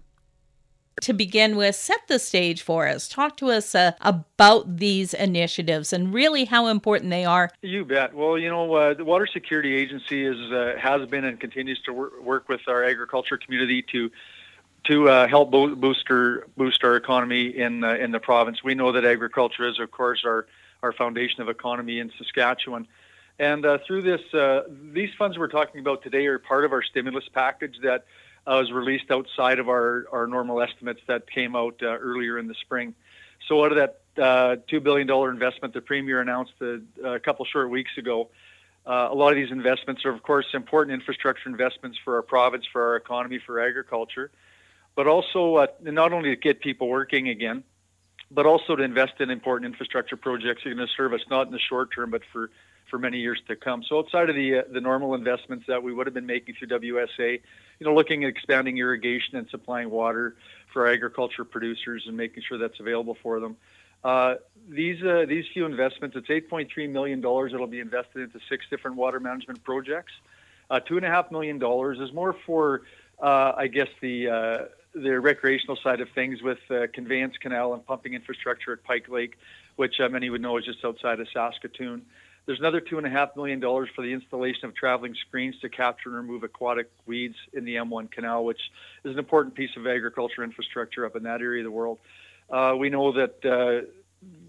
To 1.01 1.15
begin 1.15 1.57
with, 1.57 1.75
set 1.75 2.01
the 2.07 2.19
stage 2.19 2.61
for 2.61 2.87
us. 2.87 3.09
Talk 3.09 3.39
to 3.39 3.51
us 3.51 3.75
uh, 3.75 3.93
about 4.03 4.77
these 4.77 5.15
initiatives 5.15 5.95
and 5.95 6.13
really 6.13 6.45
how 6.45 6.67
important 6.67 7.11
they 7.11 7.25
are. 7.25 7.51
You 7.63 7.87
bet. 7.87 8.15
Well, 8.15 8.37
you 8.37 8.51
know, 8.51 8.73
uh, 8.75 8.95
the 8.95 9.07
Water 9.07 9.27
Security 9.27 9.75
Agency 9.75 10.27
is 10.27 10.37
uh, 10.53 10.75
has 10.79 11.09
been 11.09 11.25
and 11.25 11.41
continues 11.41 11.81
to 11.87 11.95
work 11.95 12.51
with 12.51 12.61
our 12.69 12.85
agriculture 12.85 13.39
community 13.39 13.83
to 13.91 14.11
to 14.85 15.09
uh, 15.09 15.29
help 15.29 15.51
bo- 15.51 15.75
boost 15.75 16.11
our 16.11 16.47
boost 16.57 16.83
our 16.85 16.97
economy 16.97 17.47
in 17.57 17.85
uh, 17.85 17.95
in 17.95 18.11
the 18.11 18.21
province. 18.21 18.65
We 18.65 18.75
know 18.75 18.93
that 18.93 19.05
agriculture 19.05 19.67
is, 19.69 19.79
of 19.79 19.91
course, 19.91 20.23
our 20.25 20.47
our 20.83 20.93
foundation 20.93 21.43
of 21.43 21.49
economy 21.49 21.99
in 21.99 22.11
Saskatchewan. 22.19 22.89
And 23.39 23.65
uh, 23.65 23.79
through 23.87 24.03
this, 24.03 24.21
uh, 24.35 24.63
these 24.93 25.11
funds 25.17 25.39
we're 25.39 25.49
talking 25.49 25.81
about 25.81 26.03
today 26.03 26.27
are 26.27 26.39
part 26.39 26.65
of 26.65 26.73
our 26.73 26.83
stimulus 26.83 27.25
package 27.33 27.77
that 27.83 28.05
uh, 28.47 28.59
was 28.61 28.73
released 28.73 29.11
outside 29.11 29.59
of 29.59 29.69
our, 29.69 30.07
our 30.13 30.27
normal 30.27 30.61
estimates 30.61 31.01
that 31.07 31.31
came 31.31 31.57
out 31.57 31.77
uh, 31.83 31.87
earlier 31.87 32.39
in 32.39 32.47
the 32.47 32.55
spring. 32.55 32.95
So 33.49 33.65
out 33.65 33.73
of 33.73 33.79
that 33.79 34.67
$2 34.69 34.83
billion 34.83 35.11
investment 35.11 35.73
the 35.75 35.81
Premier 35.81 36.21
announced 36.21 36.53
a, 36.61 37.19
couple 37.21 37.45
short 37.47 37.71
weeks 37.71 37.97
ago. 37.97 38.29
A 38.85 39.15
lot 39.15 39.31
of 39.31 39.37
these 39.37 39.51
investments 39.51 40.05
are, 40.05 40.11
of 40.11 40.23
course, 40.23 40.47
important 40.55 40.95
infrastructure 40.95 41.49
investments 41.49 41.99
for 42.05 42.17
our 42.17 42.23
province, 42.23 42.65
for 42.71 42.83
our 42.89 42.97
economy, 42.97 43.41
for 43.45 43.61
agriculture, 43.61 44.31
but 44.95 45.07
also 45.07 45.57
uh, 45.57 45.67
not 45.81 46.13
only 46.13 46.31
to 46.31 46.37
get 46.37 46.61
people 46.61 46.89
working 46.89 47.29
again, 47.29 47.65
but 48.31 48.47
also 48.47 48.77
to 48.77 48.83
invest 48.83 49.15
in 49.21 49.31
important 49.31 49.71
infrastructure 49.71 50.17
projects 50.17 50.63
that 50.65 50.71
are 50.71 50.75
going 50.75 50.87
to 50.87 50.93
serve 50.97 51.13
us 51.13 51.21
not 51.31 51.47
in 51.47 51.53
the 51.53 51.59
short 51.59 51.91
term, 51.95 52.11
but 52.11 52.23
for, 52.33 52.51
for 52.91 52.99
many 52.99 53.19
years 53.19 53.41
to 53.49 53.57
come. 53.57 53.83
So 53.87 53.99
outside 53.99 54.31
of 54.31 54.37
the 54.37 54.61
uh, 54.61 54.63
the 54.71 54.81
normal 54.81 55.15
investments 55.15 55.67
that 55.69 55.83
we 55.83 55.93
would 55.93 56.07
have 56.07 56.15
been 56.15 56.27
making 56.27 56.55
through 56.55 56.69
WSA, 56.69 57.41
you 57.79 57.87
know, 57.87 57.95
looking 57.95 58.25
at 58.25 58.31
expanding 58.31 58.79
irrigation 58.79 59.37
and 59.37 59.49
supplying 59.51 59.91
water 59.91 60.37
for 60.73 60.87
agriculture 60.87 61.45
producers 61.45 62.05
and 62.07 62.17
making 62.17 62.43
sure 62.49 62.59
that's 62.59 62.81
available 62.81 63.17
for 63.23 63.41
them. 63.41 63.57
Uh, 64.05 64.35
these 64.69 65.03
uh, 65.03 65.25
these 65.29 65.45
few 65.53 65.65
investments, 65.65 66.17
it's 66.17 66.29
8.3 66.29 66.91
million 66.91 67.21
dollars 67.21 67.53
that'll 67.53 67.67
be 67.67 67.81
invested 67.81 68.23
into 68.23 68.41
six 68.49 68.65
different 68.71 68.97
water 68.97 69.21
management 69.21 69.63
projects. 69.63 70.13
Uh, 70.71 70.81
two 70.81 70.97
and 70.97 71.05
a 71.05 71.09
half 71.09 71.31
million 71.31 71.59
dollars 71.59 71.99
is 72.01 72.13
more 72.15 72.35
for, 72.47 72.83
uh, 73.21 73.53
I 73.57 73.67
guess, 73.67 73.89
the 74.01 74.29
uh, 74.29 74.59
the 74.95 75.21
recreational 75.21 75.77
side 75.83 76.01
of 76.01 76.09
things 76.15 76.43
with 76.43 76.59
uh, 76.71 76.87
conveyance 76.93 77.37
canal 77.41 77.75
and 77.75 77.85
pumping 77.87 78.15
infrastructure 78.15 78.73
at 78.73 78.85
Pike 78.85 79.09
Lake, 79.09 79.37
which 79.77 80.01
uh, 80.01 80.09
many 80.09 80.31
would 80.31 80.41
know 80.41 80.57
is 80.59 80.65
just 80.65 80.85
outside 80.85 81.21
of 81.21 81.29
Saskatoon. 81.33 82.03
There's 82.45 82.59
another 82.59 82.81
two 82.81 82.99
and 82.99 83.07
a 83.07 83.11
half 83.11 83.37
million 83.37 83.61
dollars 83.61 83.89
for 83.95 84.03
the 84.03 84.13
installation 84.13 84.65
of 84.65 84.75
traveling 84.75 85.15
screens 85.15 85.55
to 85.61 85.69
capture 85.69 86.09
and 86.09 86.19
remove 86.19 86.43
aquatic 86.43 86.91
weeds 87.07 87.37
in 87.53 87.65
the 87.65 87.77
M1 87.77 88.11
canal, 88.11 88.45
which 88.45 88.61
is 89.05 89.13
an 89.13 89.19
important 89.19 89.55
piece 89.55 89.71
of 89.77 89.87
agriculture 89.87 90.43
infrastructure 90.43 91.07
up 91.07 91.15
in 91.15 91.23
that 91.23 91.41
area 91.41 91.61
of 91.61 91.65
the 91.65 91.71
world. 91.71 91.99
Uh, 92.51 92.75
we 92.77 92.91
know 92.91 93.13
that 93.13 93.45
uh, 93.45 93.87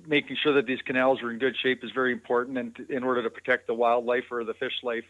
making 0.08 0.38
sure 0.42 0.54
that 0.54 0.66
these 0.66 0.82
canals 0.82 1.22
are 1.22 1.32
in 1.32 1.38
good 1.38 1.56
shape 1.62 1.84
is 1.84 1.92
very 1.92 2.12
important, 2.12 2.58
and 2.58 2.80
in 2.90 3.04
order 3.04 3.22
to 3.22 3.30
protect 3.30 3.68
the 3.68 3.76
wildlife 3.76 4.26
or 4.32 4.44
the 4.44 4.56
fish 4.56 4.74
life 4.82 5.06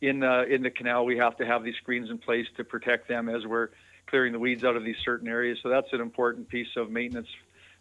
in 0.00 0.22
uh, 0.22 0.44
in 0.48 0.62
the 0.62 0.70
canal, 0.70 1.04
we 1.06 1.16
have 1.16 1.36
to 1.38 1.46
have 1.46 1.64
these 1.64 1.76
screens 1.76 2.10
in 2.10 2.18
place 2.18 2.46
to 2.56 2.62
protect 2.62 3.08
them 3.08 3.28
as 3.28 3.46
we're 3.46 3.70
clearing 4.08 4.32
the 4.32 4.38
weeds 4.38 4.64
out 4.64 4.76
of 4.76 4.84
these 4.84 4.96
certain 5.04 5.28
areas. 5.28 5.58
So 5.62 5.68
that's 5.68 5.92
an 5.92 6.00
important 6.00 6.48
piece 6.48 6.76
of 6.76 6.90
maintenance 6.90 7.28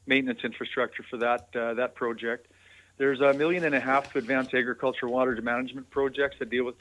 maintenance 0.06 0.40
infrastructure 0.44 1.04
for 1.10 1.18
that 1.18 1.48
uh, 1.56 1.74
that 1.76 1.96
project. 1.96 2.48
There's 2.98 3.22
a 3.22 3.34
million 3.34 3.64
and 3.64 3.76
a 3.76 3.80
half 3.80 4.12
to 4.14 4.18
advance 4.20 4.50
agriculture 4.54 5.08
water 5.08 5.40
management 5.42 5.90
projects 5.90 6.38
that 6.40 6.50
deal 6.50 6.66
with 6.66 6.76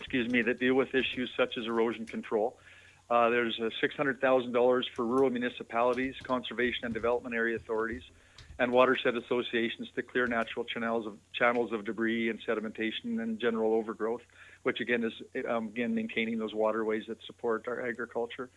excuse 0.00 0.28
me 0.28 0.42
that 0.42 0.58
deal 0.58 0.74
with 0.74 0.88
issues 0.94 1.30
such 1.36 1.56
as 1.58 1.66
erosion 1.66 2.06
control. 2.06 2.56
Uh, 3.10 3.28
there's 3.28 3.60
uh, 3.60 3.68
$600,000 3.82 4.82
for 4.96 5.04
rural 5.04 5.28
municipalities, 5.28 6.14
conservation 6.22 6.86
and 6.86 6.94
development 6.94 7.34
area 7.34 7.56
authorities, 7.56 8.02
and 8.58 8.72
watershed 8.72 9.16
associations 9.16 9.88
to 9.94 10.02
clear 10.02 10.26
natural 10.26 10.64
channels 10.64 11.06
of 11.06 11.18
channels 11.34 11.72
of 11.72 11.84
debris 11.84 12.30
and 12.30 12.38
sedimentation 12.46 13.20
and 13.20 13.38
general 13.38 13.74
overgrowth, 13.74 14.22
which 14.62 14.80
again 14.80 15.04
is 15.04 15.12
um, 15.48 15.68
again 15.68 15.94
maintaining 15.94 16.38
those 16.38 16.54
waterways 16.54 17.04
that 17.08 17.18
support 17.26 17.68
our 17.68 17.86
agriculture. 17.86 18.48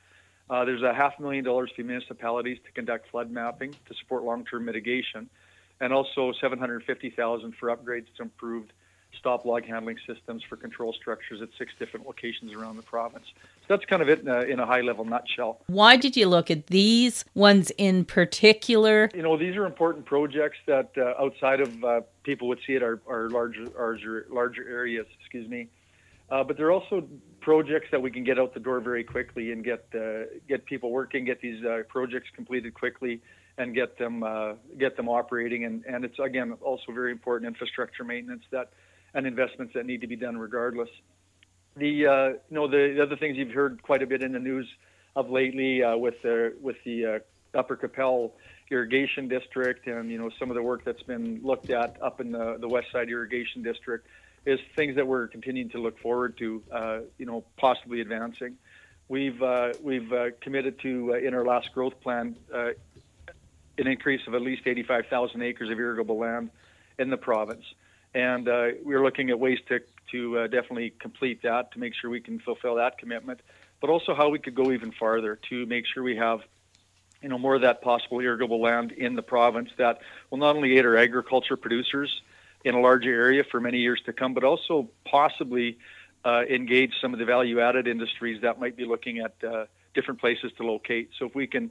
Uh, 0.50 0.64
there's 0.66 0.84
a 0.84 0.94
half 0.94 1.20
million 1.20 1.44
dollars 1.44 1.72
to 1.76 1.84
municipalities 1.84 2.58
to 2.66 2.72
conduct 2.72 3.10
flood 3.10 3.32
mapping 3.32 3.72
to 3.72 3.94
support 4.00 4.24
long-term 4.24 4.64
mitigation, 4.64 5.30
and 5.82 5.92
also 5.92 6.34
750,000 6.40 7.56
for 7.60 7.76
upgrades 7.76 8.06
to 8.18 8.24
improved 8.24 8.72
stop 9.18 9.46
log 9.46 9.66
handling 9.66 9.98
systems 10.06 10.44
for 10.44 10.56
control 10.56 10.94
structures 10.94 11.42
at 11.42 11.50
six 11.58 11.72
different 11.80 12.06
locations 12.06 12.54
around 12.54 12.78
the 12.78 12.84
province. 12.84 13.26
So 13.62 13.66
that's 13.70 13.86
kind 13.86 14.02
of 14.02 14.10
it 14.10 14.20
in 14.20 14.28
a, 14.28 14.42
in 14.42 14.60
a 14.60 14.66
high 14.66 14.82
level 14.82 15.06
nutshell. 15.06 15.62
Why 15.68 15.96
did 15.96 16.16
you 16.16 16.28
look 16.28 16.52
at 16.52 16.68
these 16.68 17.26
ones 17.34 17.72
in 17.78 18.06
particular? 18.06 19.10
You 19.16 19.24
know, 19.24 19.38
these 19.38 19.56
are 19.56 19.66
important 19.66 20.06
projects 20.06 20.58
that 20.68 20.92
uh, 20.98 21.14
outside 21.22 21.62
of 21.62 21.84
uh, 21.84 22.02
people 22.24 22.48
would 22.50 22.60
see 22.68 22.74
it 22.74 22.84
are, 22.84 23.02
are 23.08 23.30
larger, 23.30 23.66
larger, 23.78 24.28
larger 24.30 24.68
areas, 24.68 25.08
excuse 25.20 25.50
me. 25.50 25.70
Uh, 26.30 26.44
but 26.44 26.58
they're 26.58 26.72
also 26.72 27.08
projects 27.46 27.88
that 27.92 28.02
we 28.02 28.10
can 28.10 28.24
get 28.24 28.40
out 28.40 28.56
the 28.56 28.60
door 28.60 28.80
very 28.80 29.04
quickly 29.04 29.52
and 29.52 29.64
get 29.64 29.86
uh, 29.94 30.24
get 30.50 30.66
people 30.66 30.90
working, 30.90 31.24
get 31.26 31.40
these 31.42 31.64
uh, 31.64 31.84
projects 31.88 32.28
completed 32.36 32.74
quickly, 32.74 33.22
and 33.60 33.76
get 33.76 34.00
them 34.00 34.24
uh, 34.24 34.54
get 34.80 34.98
them 34.98 35.08
operating. 35.08 35.64
And, 35.64 35.86
and 35.86 36.04
it's 36.04 36.18
again 36.18 36.54
also 36.62 36.92
very 36.92 37.12
important 37.12 37.48
infrastructure 37.48 38.04
maintenance 38.04 38.44
that 38.50 38.72
and 39.14 39.28
investments 39.28 39.76
that 39.76 39.86
need 39.86 40.02
to 40.02 40.08
be 40.08 40.16
done 40.16 40.38
regardless. 40.40 40.90
The 41.78 42.08
uh, 42.08 42.28
you 42.50 42.56
know 42.58 42.68
the, 42.68 42.94
the, 42.96 43.04
other 43.04 43.16
things 43.16 43.38
you've 43.38 43.54
heard 43.54 43.82
quite 43.84 44.02
a 44.02 44.08
bit 44.08 44.24
in 44.24 44.32
the 44.32 44.40
news 44.40 44.68
of 45.16 45.30
lately 45.30 45.84
uh, 45.84 45.96
with 45.96 46.20
the 46.24 46.56
with 46.60 46.78
the 46.84 47.06
uh, 47.06 47.20
Upper 47.54 47.76
Qu'Appelle 47.78 48.32
irrigation 48.72 49.28
district 49.28 49.86
and 49.86 50.10
you 50.10 50.18
know 50.18 50.32
some 50.40 50.50
of 50.50 50.56
the 50.56 50.64
work 50.64 50.84
that's 50.84 51.04
been 51.04 51.40
looked 51.44 51.70
at 51.70 51.96
up 52.02 52.20
in 52.20 52.32
the 52.32 52.58
the 52.60 52.68
West 52.68 52.88
Side 52.92 53.10
irrigation 53.10 53.62
district 53.62 54.08
is 54.46 54.60
things 54.76 54.96
that 54.96 55.08
we're 55.08 55.28
continuing 55.28 55.70
to 55.70 55.80
look 55.80 56.00
forward 56.00 56.38
to 56.38 56.64
uh, 56.72 57.00
you 57.18 57.26
know 57.26 57.44
possibly 57.58 58.02
advancing. 58.02 58.58
We've 59.08 59.42
uh, 59.42 59.74
we've 59.82 60.12
uh, 60.12 60.32
committed 60.42 60.80
to 60.80 61.14
in 61.14 61.34
our 61.34 61.46
last 61.46 61.72
growth 61.74 62.00
plan 62.02 62.36
an 63.78 63.88
increase 63.88 64.22
of 64.26 64.34
at 64.34 64.42
least 64.42 64.62
85,000 64.66 65.42
acres 65.42 65.70
of 65.70 65.78
irrigable 65.78 66.18
land 66.18 66.50
in 66.98 67.10
the 67.10 67.18
province 67.18 67.66
and 68.16 68.48
uh, 68.48 68.70
we're 68.84 69.04
looking 69.04 69.30
at 69.30 69.40
ways 69.40 69.60
to 69.68 69.82
to 70.12 70.40
uh, 70.40 70.48
definitely 70.48 70.94
complete 71.00 71.42
that 71.44 71.72
to 71.74 71.80
make 71.80 71.94
sure 71.94 72.10
we 72.10 72.22
can 72.22 72.40
fulfill 72.40 72.76
that 72.76 72.98
commitment, 72.98 73.42
but 73.82 73.90
also 73.90 74.16
how 74.16 74.30
we 74.30 74.40
could 74.40 74.56
go 74.56 74.72
even 74.72 74.92
farther 74.92 75.38
to 75.50 75.66
make 75.66 75.86
sure 75.86 76.02
we 76.02 76.16
have 76.16 76.40
you 77.22 77.30
know 77.30 77.38
more 77.38 77.56
of 77.56 77.62
that 77.62 77.82
possible 77.82 78.20
irrigable 78.20 78.62
land 78.62 78.92
in 78.94 79.16
the 79.16 79.22
province 79.22 79.70
that 79.78 80.00
will 80.30 80.38
not 80.38 80.56
only 80.56 80.78
aid 80.78 80.86
our 80.86 80.98
agriculture 80.98 81.58
producers 81.58 82.22
in 82.66 82.74
a 82.74 82.82
larger 82.82 83.14
area 83.14 83.44
for 83.50 83.62
many 83.62 83.78
years 83.78 84.02
to 84.08 84.12
come, 84.12 84.34
but 84.34 84.44
also 84.44 84.90
possibly 85.06 85.78
uh, 86.26 86.42
engage 86.50 86.92
some 87.00 87.14
of 87.14 87.20
the 87.20 87.26
value-added 87.26 87.88
industries 87.88 88.42
that 88.42 88.60
might 88.60 88.76
be 88.76 88.86
looking 88.86 89.20
at 89.20 89.36
uh, 89.48 89.66
different 89.94 90.20
places 90.20 90.52
to 90.58 90.66
locate. 90.66 91.12
So 91.18 91.28
if 91.28 91.36
we 91.36 91.46
can, 91.46 91.66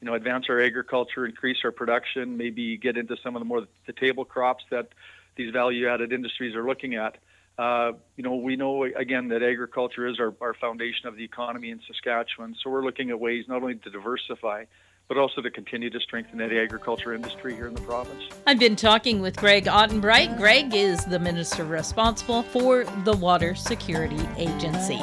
you 0.00 0.06
know, 0.06 0.14
advance 0.14 0.46
our 0.48 0.60
agriculture, 0.60 1.24
increase 1.24 1.58
our 1.64 1.70
production, 1.70 2.36
maybe 2.36 2.76
get 2.76 2.96
into 2.96 3.16
some 3.22 3.36
of 3.36 3.40
the 3.40 3.46
more 3.46 3.62
the 3.86 3.92
table 3.92 4.24
crops 4.24 4.64
that 4.70 4.88
these 5.36 5.52
value-added 5.52 6.12
industries 6.12 6.56
are 6.56 6.66
looking 6.66 6.96
at. 6.96 7.16
Uh, 7.56 7.92
you 8.16 8.24
know, 8.24 8.34
we 8.34 8.56
know 8.56 8.84
again 8.84 9.28
that 9.28 9.42
agriculture 9.42 10.06
is 10.08 10.18
our, 10.18 10.34
our 10.40 10.54
foundation 10.54 11.06
of 11.06 11.14
the 11.16 11.22
economy 11.22 11.70
in 11.70 11.80
Saskatchewan. 11.86 12.56
So 12.60 12.70
we're 12.70 12.84
looking 12.84 13.10
at 13.10 13.20
ways 13.20 13.44
not 13.46 13.62
only 13.62 13.76
to 13.76 13.90
diversify, 13.90 14.64
but 15.10 15.18
also 15.18 15.42
to 15.42 15.50
continue 15.50 15.90
to 15.90 15.98
strengthen 15.98 16.38
the 16.38 16.60
agriculture 16.60 17.12
industry 17.12 17.52
here 17.52 17.66
in 17.66 17.74
the 17.74 17.80
province. 17.80 18.22
I've 18.46 18.60
been 18.60 18.76
talking 18.76 19.20
with 19.20 19.36
Greg 19.36 19.64
Ottenbreit. 19.64 20.36
Greg 20.36 20.72
is 20.72 21.04
the 21.04 21.18
minister 21.18 21.64
responsible 21.64 22.44
for 22.44 22.84
the 23.04 23.16
Water 23.16 23.56
Security 23.56 24.20
Agency. 24.38 25.00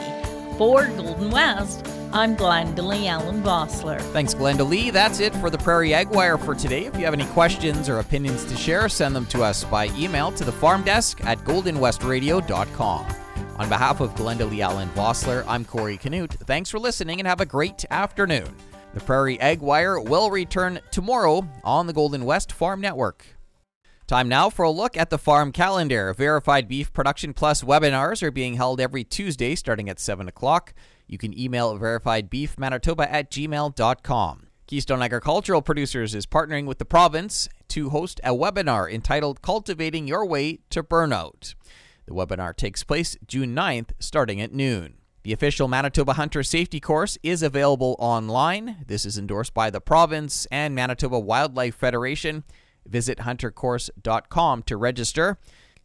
For 0.58 0.88
Golden 0.96 1.30
West, 1.30 1.86
I'm 2.14 2.38
Glendalee 2.38 3.08
Allen 3.08 3.44
Vossler. 3.44 4.00
Thanks, 4.14 4.34
Glendalee. 4.34 4.94
That's 4.94 5.20
it 5.20 5.36
for 5.36 5.50
the 5.50 5.58
Prairie 5.58 5.94
Ag 5.94 6.08
Wire 6.08 6.38
for 6.38 6.56
today. 6.56 6.86
If 6.86 6.98
you 6.98 7.04
have 7.04 7.14
any 7.14 7.26
questions 7.26 7.90
or 7.90 8.00
opinions 8.00 8.46
to 8.46 8.56
share, 8.56 8.88
send 8.88 9.14
them 9.14 9.26
to 9.26 9.44
us 9.44 9.66
by 9.66 9.88
email 9.98 10.32
to 10.32 10.46
the 10.46 10.54
farm 10.54 10.84
desk 10.84 11.20
at 11.26 11.38
goldenwestradio.com. 11.40 13.06
On 13.58 13.68
behalf 13.68 14.00
of 14.00 14.16
Glendalee 14.16 14.62
Allen 14.62 14.88
Vossler, 14.96 15.44
I'm 15.50 15.66
Corey 15.66 15.98
Canute. 15.98 16.32
Thanks 16.46 16.70
for 16.70 16.80
listening 16.80 17.20
and 17.20 17.28
have 17.28 17.42
a 17.42 17.46
great 17.46 17.84
afternoon. 17.92 18.56
The 18.94 19.00
Prairie 19.02 19.40
Ag 19.40 19.60
Wire 19.60 20.00
will 20.00 20.32
return 20.32 20.80
tomorrow 20.92 21.48
on 21.64 21.88
the 21.88 21.94
Golden 21.94 22.26
West 22.26 22.52
Farm 22.52 22.82
Network. 22.82 23.26
Time 24.08 24.30
now 24.30 24.50
for 24.50 24.64
a 24.64 24.72
look 24.72 24.96
at 24.96 25.10
the 25.10 25.18
farm 25.18 25.52
calendar. 25.52 26.14
Verified 26.14 26.68
Beef 26.68 26.94
Production 26.94 27.34
Plus 27.34 27.62
webinars 27.62 28.24
are 28.24 28.32
being 28.32 28.54
held 28.54 28.80
every 28.80 29.04
Tuesday 29.04 29.54
starting 29.54 29.90
at 29.90 30.00
7 30.00 30.28
o'clock. 30.30 30.74
You 31.08 31.18
can 31.18 31.38
email 31.38 31.78
verifiedbeefmanitoba 31.78 33.08
at 33.12 33.30
gmail.com. 33.30 34.48
Keystone 34.66 35.02
Agricultural 35.02 35.62
Producers 35.62 36.16
is 36.16 36.26
partnering 36.26 36.66
with 36.66 36.78
the 36.78 36.86
province 36.86 37.50
to 37.68 37.90
host 37.90 38.20
a 38.24 38.32
webinar 38.32 38.92
entitled 38.92 39.42
Cultivating 39.42 40.08
Your 40.08 40.26
Way 40.26 40.60
to 40.70 40.84
Burnout. 40.84 41.56
The 42.06 42.14
webinar 42.14 42.56
takes 42.56 42.84
place 42.84 43.18
June 43.28 43.54
9th, 43.54 43.90
starting 44.00 44.42
at 44.42 44.54
noon. 44.54 44.96
The 45.28 45.34
official 45.34 45.68
Manitoba 45.68 46.14
Hunter 46.14 46.42
Safety 46.42 46.80
Course 46.80 47.18
is 47.22 47.44
available 47.44 47.98
online. 48.00 48.86
This 48.88 49.06
is 49.06 49.18
endorsed 49.18 49.54
by 49.54 49.70
the 49.70 49.82
province 49.82 50.48
and 50.54 50.74
Manitoba 50.74 51.20
Wildlife 51.20 51.76
Federation. 51.76 52.46
Visit 52.86 53.18
huntercourse.com 53.18 54.64
to 54.64 54.78
register 54.78 55.38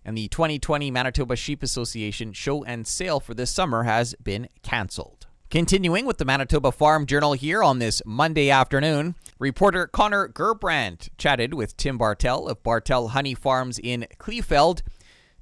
and 0.05 0.17
the 0.17 0.29
2020 0.29 0.93
Manitoba 0.93 1.35
Sheep 1.35 1.65
Association 1.65 2.33
show 2.33 2.63
and 2.63 2.87
sale 2.87 3.19
for 3.19 3.35
this 3.35 3.51
summer 3.51 3.83
has 3.83 4.15
been 4.23 4.49
canceled. 4.63 5.27
Continuing 5.51 6.07
with 6.07 6.19
the 6.19 6.25
Manitoba 6.25 6.71
Farm 6.71 7.05
Journal 7.05 7.33
here 7.33 7.65
on 7.65 7.81
this 7.81 8.01
Monday 8.07 8.49
afternoon, 8.49 9.17
reporter 9.41 9.89
Connor 9.89 10.29
Gerbrandt 10.29 11.09
chatted 11.19 11.53
with 11.53 11.77
Tim 11.77 11.99
Bartel 11.99 12.47
of 12.47 12.63
Bartel 12.63 13.09
Honey 13.09 13.35
Farms 13.35 13.81
in 13.83 14.07
Kleefeld 14.19 14.83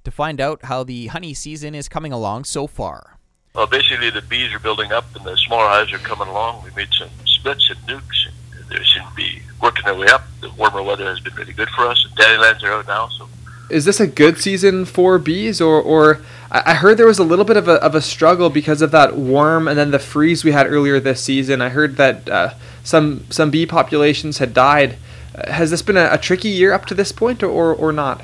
to 0.05 0.11
find 0.11 0.41
out 0.41 0.65
how 0.65 0.85
the 0.85 1.09
honey 1.09 1.35
season 1.35 1.75
is 1.75 1.87
coming 1.87 2.15
along 2.15 2.45
so 2.45 2.67
far. 2.67 3.20
Well, 3.55 3.67
basically, 3.67 4.11
the 4.11 4.23
bees 4.23 4.55
are 4.55 4.59
building 4.59 4.93
up 4.93 5.05
and 5.17 5.25
the 5.25 5.37
smaller 5.37 5.69
hives 5.69 5.93
are 5.93 5.99
coming 5.99 6.29
along. 6.29 6.63
We 6.65 6.71
made 6.77 6.93
some 6.93 7.11
splits 7.27 7.69
and 7.71 7.79
nucs. 7.81 8.29
And 8.57 8.69
they 8.69 8.85
seem 8.85 9.03
to 9.09 9.15
be 9.17 9.43
working 9.61 9.85
their 9.85 9.97
way 9.97 10.07
up. 10.09 10.25
The 10.41 10.51
warmer 10.51 10.83
weather 10.83 11.07
has 11.07 11.21
been 11.21 11.35
really 11.35 11.53
good 11.53 11.69
for 11.71 11.87
us. 11.87 12.05
And 12.05 12.15
dandelions 12.15 12.63
are 12.63 12.73
out 12.73 12.87
now, 12.87 13.09
so 13.09 13.29
is 13.71 13.85
this 13.85 14.01
a 14.01 14.07
good 14.07 14.39
season 14.39 14.85
for 14.85 15.19
bees, 15.19 15.61
or 15.61 15.81
or 15.81 16.21
I 16.51 16.75
heard 16.75 16.99
there 16.99 17.07
was 17.07 17.19
a 17.19 17.25
little 17.25 17.45
bit 17.45 17.57
of 17.57 17.69
a 17.69 17.75
of 17.75 17.95
a 17.95 18.03
struggle 18.03 18.51
because 18.51 18.83
of 18.83 18.91
that 18.91 19.17
warm 19.17 19.69
and 19.69 19.79
then 19.79 19.93
the 19.93 19.99
freeze 19.99 20.45
we 20.45 20.53
had 20.53 20.67
earlier 20.67 20.99
this 21.01 21.23
season. 21.23 21.63
I 21.63 21.69
heard 21.69 21.97
that 21.97 22.29
uh, 22.29 22.55
some 22.83 23.25
some 23.31 23.51
bee 23.51 23.67
populations 23.67 24.39
had 24.39 24.53
died. 24.53 24.99
Uh, 25.35 25.51
has 25.53 25.71
this 25.71 25.83
been 25.83 25.97
a, 25.97 26.09
a, 26.13 26.19
tricky 26.19 26.49
year 26.49 26.73
up 26.73 26.87
to 26.87 26.95
this 26.95 27.13
point, 27.13 27.43
or, 27.43 27.49
or 27.49 27.75
or 27.75 27.93
not? 27.93 28.23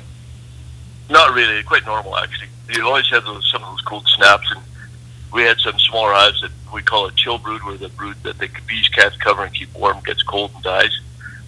Not 1.09 1.33
really. 1.33 1.63
Quite 1.63 1.85
normal, 1.85 2.17
actually. 2.17 2.49
You 2.69 2.85
always 2.85 3.09
have 3.11 3.23
those 3.23 3.49
some 3.51 3.63
of 3.63 3.71
those 3.71 3.81
cold 3.81 4.05
snaps, 4.17 4.51
and 4.51 4.61
we 5.31 5.43
had 5.43 5.59
some 5.59 5.77
smaller 5.79 6.13
hives 6.13 6.41
that 6.41 6.51
we 6.73 6.81
call 6.81 7.07
a 7.07 7.11
chill 7.11 7.37
brood, 7.37 7.63
where 7.63 7.77
the 7.77 7.89
brood 7.89 8.17
that 8.23 8.37
the 8.37 8.49
bees 8.67 8.87
can't 8.89 9.19
cover 9.19 9.43
and 9.43 9.53
keep 9.53 9.73
warm 9.73 9.99
gets 10.05 10.23
cold 10.23 10.51
and 10.53 10.63
dies. 10.63 10.99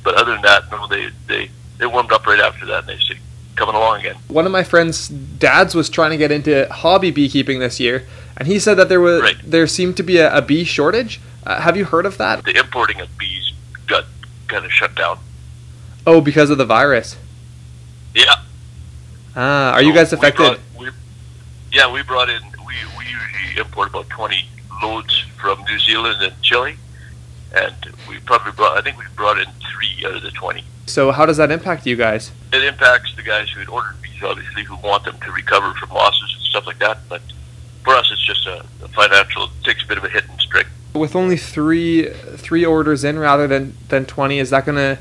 But 0.03 0.15
other 0.15 0.33
than 0.33 0.41
that, 0.43 0.71
no, 0.71 0.87
they 0.87 1.09
they 1.27 1.49
they 1.77 1.85
warmed 1.85 2.11
up 2.11 2.25
right 2.25 2.39
after 2.39 2.65
that, 2.67 2.79
and 2.79 2.87
they 2.87 2.97
stay 2.97 3.17
coming 3.55 3.75
along 3.75 3.99
again. 3.99 4.15
One 4.27 4.45
of 4.45 4.51
my 4.51 4.63
friends' 4.63 5.09
dads 5.09 5.75
was 5.75 5.89
trying 5.89 6.11
to 6.11 6.17
get 6.17 6.31
into 6.31 6.67
hobby 6.71 7.11
beekeeping 7.11 7.59
this 7.59 7.79
year, 7.79 8.07
and 8.37 8.47
he 8.47 8.59
said 8.59 8.75
that 8.75 8.89
there 8.89 9.01
was 9.01 9.21
right. 9.21 9.35
there 9.43 9.67
seemed 9.67 9.97
to 9.97 10.03
be 10.03 10.17
a, 10.17 10.35
a 10.35 10.41
bee 10.41 10.63
shortage. 10.63 11.19
Uh, 11.45 11.59
have 11.61 11.75
you 11.75 11.85
heard 11.85 12.05
of 12.05 12.17
that? 12.17 12.43
The 12.45 12.57
importing 12.57 13.01
of 13.01 13.17
bees 13.17 13.53
got 13.87 14.05
kind 14.47 14.65
of 14.65 14.71
shut 14.71 14.95
down. 14.95 15.19
Oh, 16.07 16.21
because 16.21 16.49
of 16.49 16.57
the 16.57 16.65
virus. 16.65 17.17
Yeah. 18.15 18.35
Ah, 19.35 19.73
are 19.73 19.81
so 19.81 19.87
you 19.87 19.93
guys 19.93 20.11
affected? 20.11 20.41
We 20.41 20.47
brought, 20.47 20.59
we, 20.79 20.89
yeah, 21.71 21.91
we 21.91 22.01
brought 22.03 22.29
in. 22.29 22.41
We 22.69 22.75
we 22.97 23.05
usually 23.05 23.59
import 23.59 23.89
about 23.89 24.07
twenty 24.09 24.47
loads 24.81 25.25
from 25.41 25.59
New 25.63 25.79
Zealand 25.79 26.21
and 26.21 26.39
Chile, 26.43 26.75
and 27.55 27.75
we 28.07 28.19
probably 28.19 28.51
brought. 28.51 28.77
I 28.77 28.81
think 28.81 28.99
we 28.99 29.05
brought 29.15 29.39
in 29.39 29.47
three 29.71 30.05
out 30.05 30.15
of 30.15 30.21
the 30.21 30.31
twenty. 30.31 30.63
So 30.85 31.11
how 31.11 31.25
does 31.25 31.37
that 31.37 31.49
impact 31.49 31.87
you 31.87 31.95
guys? 31.95 32.31
It 32.53 32.63
impacts 32.63 33.15
the 33.15 33.23
guys 33.23 33.49
who 33.49 33.59
had 33.59 33.69
ordered 33.69 33.95
bees, 34.03 34.21
obviously, 34.23 34.63
who 34.63 34.75
want 34.77 35.03
them 35.05 35.17
to 35.19 35.31
recover 35.31 35.73
from 35.73 35.89
losses 35.89 36.31
and 36.35 36.43
stuff 36.43 36.67
like 36.67 36.79
that. 36.79 36.99
But 37.09 37.21
for 37.83 37.95
us, 37.95 38.07
it's 38.11 38.25
just 38.25 38.45
a, 38.45 38.63
a 38.83 38.87
financial. 38.89 39.45
It 39.45 39.63
takes 39.63 39.83
a 39.83 39.87
bit 39.87 39.97
of 39.97 40.03
a 40.03 40.09
hit 40.09 40.29
and 40.29 40.39
strike. 40.39 40.67
With 40.93 41.15
only 41.15 41.37
three 41.37 42.09
three 42.37 42.65
orders 42.65 43.03
in 43.03 43.17
rather 43.17 43.47
than 43.47 43.75
than 43.87 44.05
twenty, 44.05 44.37
is 44.37 44.51
that 44.51 44.65
going 44.65 44.77
to 44.77 44.99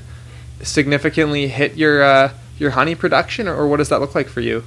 significantly 0.63 1.49
hit 1.49 1.77
your 1.77 2.03
uh, 2.03 2.33
your 2.59 2.71
honey 2.71 2.95
production, 2.95 3.47
or 3.47 3.69
what 3.69 3.77
does 3.77 3.91
that 3.91 4.01
look 4.01 4.15
like 4.15 4.29
for 4.29 4.41
you? 4.41 4.65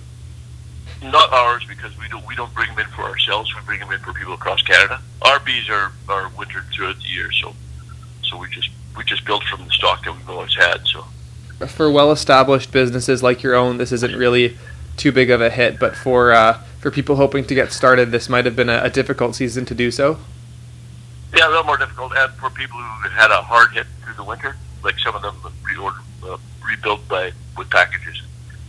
Not 1.01 1.33
ours 1.33 1.63
because 1.67 1.97
we 1.97 2.07
don't 2.09 2.25
we 2.27 2.35
don't 2.35 2.53
bring 2.53 2.69
them 2.69 2.79
in 2.79 2.87
for 2.87 3.03
ourselves. 3.03 3.53
We 3.55 3.61
bring 3.65 3.79
them 3.79 3.91
in 3.91 3.99
for 3.99 4.13
people 4.13 4.33
across 4.33 4.61
Canada. 4.61 5.01
Our 5.23 5.39
bees 5.39 5.67
are 5.69 5.91
are 6.07 6.29
wintered 6.37 6.65
throughout 6.73 6.97
the 6.97 7.07
year, 7.07 7.31
so 7.31 7.55
so 8.23 8.37
we 8.37 8.47
just 8.49 8.69
we 8.95 9.03
just 9.03 9.25
built 9.25 9.43
from 9.45 9.65
the 9.65 9.71
stock 9.71 10.03
that 10.05 10.15
we've 10.15 10.29
always 10.29 10.55
had. 10.55 10.85
So 10.85 11.05
for 11.67 11.91
well-established 11.91 12.71
businesses 12.71 13.21
like 13.21 13.43
your 13.43 13.55
own, 13.55 13.77
this 13.77 13.91
isn't 13.91 14.15
really 14.15 14.57
too 14.97 15.11
big 15.11 15.29
of 15.29 15.41
a 15.41 15.49
hit. 15.49 15.79
But 15.79 15.95
for 15.95 16.31
uh, 16.31 16.61
for 16.79 16.91
people 16.91 17.15
hoping 17.15 17.45
to 17.45 17.55
get 17.55 17.71
started, 17.71 18.11
this 18.11 18.29
might 18.29 18.45
have 18.45 18.55
been 18.55 18.69
a, 18.69 18.83
a 18.83 18.89
difficult 18.89 19.35
season 19.35 19.65
to 19.65 19.75
do 19.75 19.91
so. 19.91 20.19
Yeah, 21.35 21.47
a 21.47 21.49
little 21.49 21.63
more 21.63 21.77
difficult, 21.77 22.11
and 22.15 22.31
for 22.33 22.49
people 22.49 22.77
who 22.77 23.09
had 23.09 23.31
a 23.31 23.41
hard 23.41 23.71
hit 23.71 23.87
through 24.03 24.15
the 24.15 24.23
winter, 24.23 24.55
like 24.83 24.99
some 24.99 25.15
of 25.15 25.21
them 25.21 25.35
reordered, 25.63 26.03
uh, 26.23 26.37
rebuilt 26.67 27.07
by 27.07 27.31
with 27.57 27.69
packages, 27.69 28.21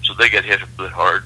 so 0.03 0.15
they 0.15 0.29
get 0.29 0.45
hit 0.45 0.63
a 0.63 0.67
bit 0.67 0.93
hard. 0.93 1.25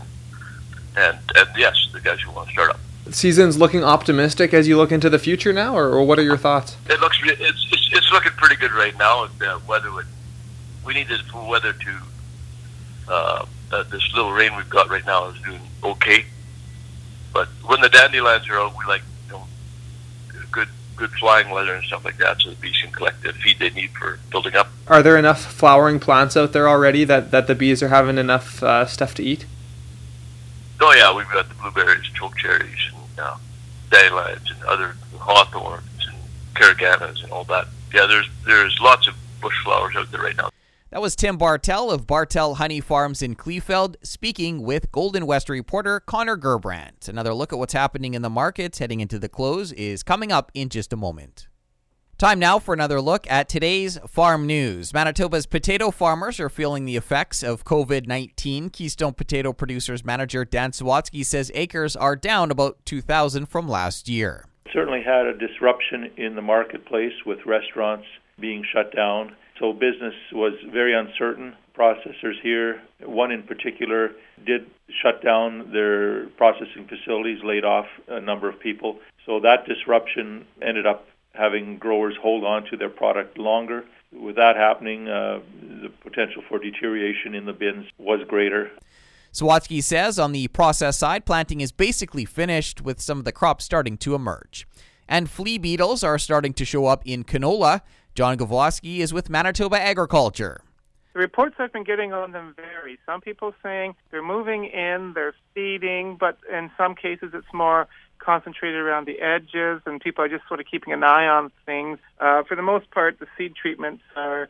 And 0.96 1.18
and 1.36 1.48
yes, 1.56 1.88
the 1.92 2.00
guys 2.00 2.20
who 2.20 2.30
want 2.30 2.48
to 2.48 2.52
start 2.52 2.70
up. 2.70 2.80
Season's 3.10 3.56
looking 3.56 3.84
optimistic 3.84 4.52
as 4.52 4.66
you 4.66 4.76
look 4.76 4.90
into 4.90 5.08
the 5.08 5.18
future 5.18 5.52
now, 5.52 5.76
or, 5.76 5.90
or 5.90 6.04
what 6.04 6.18
are 6.18 6.22
your 6.22 6.36
thoughts? 6.36 6.76
It 6.88 7.00
looks 7.00 7.18
it's, 7.22 7.40
it's, 7.40 7.90
it's 7.92 8.12
looking 8.12 8.32
pretty 8.32 8.56
good 8.56 8.72
right 8.72 8.96
now. 8.98 9.28
The 9.38 9.60
weather 9.68 9.92
would 9.92 10.06
we 10.84 10.94
need 10.94 11.08
this 11.08 11.20
full 11.22 11.48
weather 11.48 11.72
to. 11.72 11.98
Uh, 13.08 13.46
uh, 13.72 13.82
this 13.84 14.02
little 14.14 14.32
rain 14.32 14.54
we've 14.56 14.70
got 14.70 14.88
right 14.88 15.04
now 15.06 15.28
is 15.28 15.40
doing 15.42 15.60
okay, 15.82 16.24
but 17.32 17.48
when 17.64 17.80
the 17.80 17.88
dandelions 17.88 18.48
are 18.48 18.58
out, 18.58 18.72
we 18.78 18.84
like 18.86 19.02
you 19.26 19.32
know 19.32 19.46
good 20.50 20.68
good 20.94 21.10
flying 21.12 21.50
weather 21.50 21.74
and 21.74 21.84
stuff 21.84 22.04
like 22.04 22.16
that, 22.18 22.40
so 22.40 22.50
the 22.50 22.56
bees 22.56 22.76
can 22.80 22.92
collect 22.92 23.22
the 23.22 23.32
feed 23.32 23.58
they 23.58 23.70
need 23.70 23.90
for 23.90 24.18
building 24.30 24.54
up. 24.54 24.68
Are 24.86 25.02
there 25.02 25.16
enough 25.16 25.44
flowering 25.44 25.98
plants 25.98 26.36
out 26.36 26.52
there 26.52 26.68
already 26.68 27.04
that 27.04 27.30
that 27.32 27.46
the 27.46 27.54
bees 27.54 27.82
are 27.82 27.88
having 27.88 28.18
enough 28.18 28.62
uh, 28.62 28.86
stuff 28.86 29.14
to 29.16 29.22
eat? 29.22 29.46
Oh 30.80 30.92
yeah, 30.92 31.14
we've 31.14 31.28
got 31.30 31.48
the 31.48 31.54
blueberries, 31.54 32.06
choke 32.14 32.36
cherries, 32.36 32.90
and 32.94 33.20
uh, 33.20 33.36
dandelions, 33.90 34.50
and 34.50 34.62
other 34.64 34.94
hawthorns 35.18 36.06
and 36.06 36.16
caraganas 36.54 37.22
and 37.22 37.32
all 37.32 37.44
that. 37.44 37.66
Yeah, 37.94 38.06
there's 38.06 38.28
there's 38.44 38.78
lots 38.80 39.08
of 39.08 39.14
bush 39.40 39.56
flowers 39.64 39.94
out 39.96 40.10
there 40.10 40.22
right 40.22 40.36
now. 40.36 40.50
That 40.90 41.00
was 41.02 41.16
Tim 41.16 41.36
Bartel 41.36 41.90
of 41.90 42.06
Bartel 42.06 42.54
Honey 42.54 42.80
Farms 42.80 43.20
in 43.20 43.34
Kleefeld 43.34 43.96
speaking 44.02 44.62
with 44.62 44.92
Golden 44.92 45.26
West 45.26 45.48
reporter 45.48 46.00
Connor 46.00 46.36
Gerbrandt. 46.36 47.08
Another 47.08 47.34
look 47.34 47.52
at 47.52 47.58
what's 47.58 47.72
happening 47.72 48.14
in 48.14 48.22
the 48.22 48.30
markets 48.30 48.78
heading 48.78 49.00
into 49.00 49.18
the 49.18 49.28
close 49.28 49.72
is 49.72 50.02
coming 50.02 50.30
up 50.30 50.52
in 50.54 50.68
just 50.68 50.92
a 50.92 50.96
moment. 50.96 51.48
Time 52.18 52.38
now 52.38 52.58
for 52.58 52.72
another 52.72 52.98
look 52.98 53.30
at 53.30 53.46
today's 53.46 53.98
farm 54.08 54.46
news. 54.46 54.94
Manitoba's 54.94 55.44
potato 55.44 55.90
farmers 55.90 56.40
are 56.40 56.48
feeling 56.48 56.86
the 56.86 56.96
effects 56.96 57.42
of 57.42 57.64
COVID 57.64 58.06
19. 58.06 58.70
Keystone 58.70 59.12
Potato 59.12 59.52
Producers 59.52 60.02
Manager 60.02 60.42
Dan 60.42 60.70
Sawatsky 60.70 61.22
says 61.26 61.52
acres 61.54 61.94
are 61.94 62.16
down 62.16 62.50
about 62.50 62.78
2,000 62.86 63.44
from 63.44 63.68
last 63.68 64.08
year. 64.08 64.46
Certainly 64.72 65.02
had 65.02 65.26
a 65.26 65.36
disruption 65.36 66.10
in 66.16 66.36
the 66.36 66.40
marketplace 66.40 67.12
with 67.26 67.40
restaurants 67.44 68.06
being 68.40 68.64
shut 68.72 68.96
down 68.96 69.36
so 69.58 69.72
business 69.72 70.14
was 70.32 70.52
very 70.70 70.94
uncertain. 70.94 71.54
Processors 71.76 72.40
here, 72.42 72.82
one 73.00 73.30
in 73.30 73.42
particular, 73.42 74.10
did 74.44 74.66
shut 75.02 75.22
down 75.22 75.72
their 75.72 76.26
processing 76.36 76.88
facilities, 76.88 77.38
laid 77.42 77.64
off 77.64 77.86
a 78.08 78.20
number 78.20 78.48
of 78.48 78.60
people. 78.60 78.98
So 79.24 79.40
that 79.40 79.66
disruption 79.66 80.46
ended 80.62 80.86
up 80.86 81.06
having 81.36 81.78
growers 81.78 82.14
hold 82.20 82.44
on 82.44 82.64
to 82.70 82.76
their 82.76 82.88
product 82.88 83.38
longer. 83.38 83.84
With 84.12 84.36
that 84.36 84.56
happening, 84.56 85.08
uh, 85.08 85.40
the 85.82 85.90
potential 86.00 86.42
for 86.48 86.58
deterioration 86.58 87.34
in 87.34 87.44
the 87.44 87.52
bins 87.52 87.86
was 87.98 88.20
greater. 88.26 88.70
Sawatsky 89.32 89.82
says 89.82 90.18
on 90.18 90.32
the 90.32 90.48
process 90.48 90.96
side, 90.96 91.26
planting 91.26 91.60
is 91.60 91.70
basically 91.70 92.24
finished 92.24 92.80
with 92.80 93.00
some 93.00 93.18
of 93.18 93.24
the 93.24 93.32
crops 93.32 93.64
starting 93.64 93.98
to 93.98 94.14
emerge. 94.14 94.66
And 95.08 95.28
flea 95.28 95.58
beetles 95.58 96.02
are 96.02 96.18
starting 96.18 96.54
to 96.54 96.64
show 96.64 96.86
up 96.86 97.02
in 97.04 97.22
canola. 97.22 97.82
John 98.14 98.38
Gavloski 98.38 98.98
is 98.98 99.12
with 99.12 99.28
Manitoba 99.28 99.78
Agriculture. 99.78 100.62
The 101.12 101.20
reports 101.20 101.56
I've 101.58 101.72
been 101.72 101.84
getting 101.84 102.12
on 102.12 102.32
them 102.32 102.54
vary. 102.56 102.98
Some 103.06 103.20
people 103.20 103.54
saying 103.62 103.94
they're 104.10 104.22
moving 104.22 104.64
in, 104.64 105.12
they're 105.14 105.34
feeding, 105.54 106.16
but 106.18 106.38
in 106.50 106.70
some 106.76 106.94
cases 106.94 107.30
it's 107.34 107.46
more 107.52 107.88
concentrated 108.18 108.80
around 108.80 109.06
the 109.06 109.20
edges, 109.20 109.82
and 109.86 110.00
people 110.00 110.24
are 110.24 110.28
just 110.28 110.46
sort 110.48 110.60
of 110.60 110.66
keeping 110.66 110.92
an 110.92 111.02
eye 111.02 111.26
on 111.26 111.50
things. 111.64 111.98
Uh, 112.20 112.42
for 112.42 112.56
the 112.56 112.62
most 112.62 112.90
part, 112.90 113.18
the 113.18 113.26
seed 113.36 113.54
treatments 113.54 114.02
are 114.16 114.48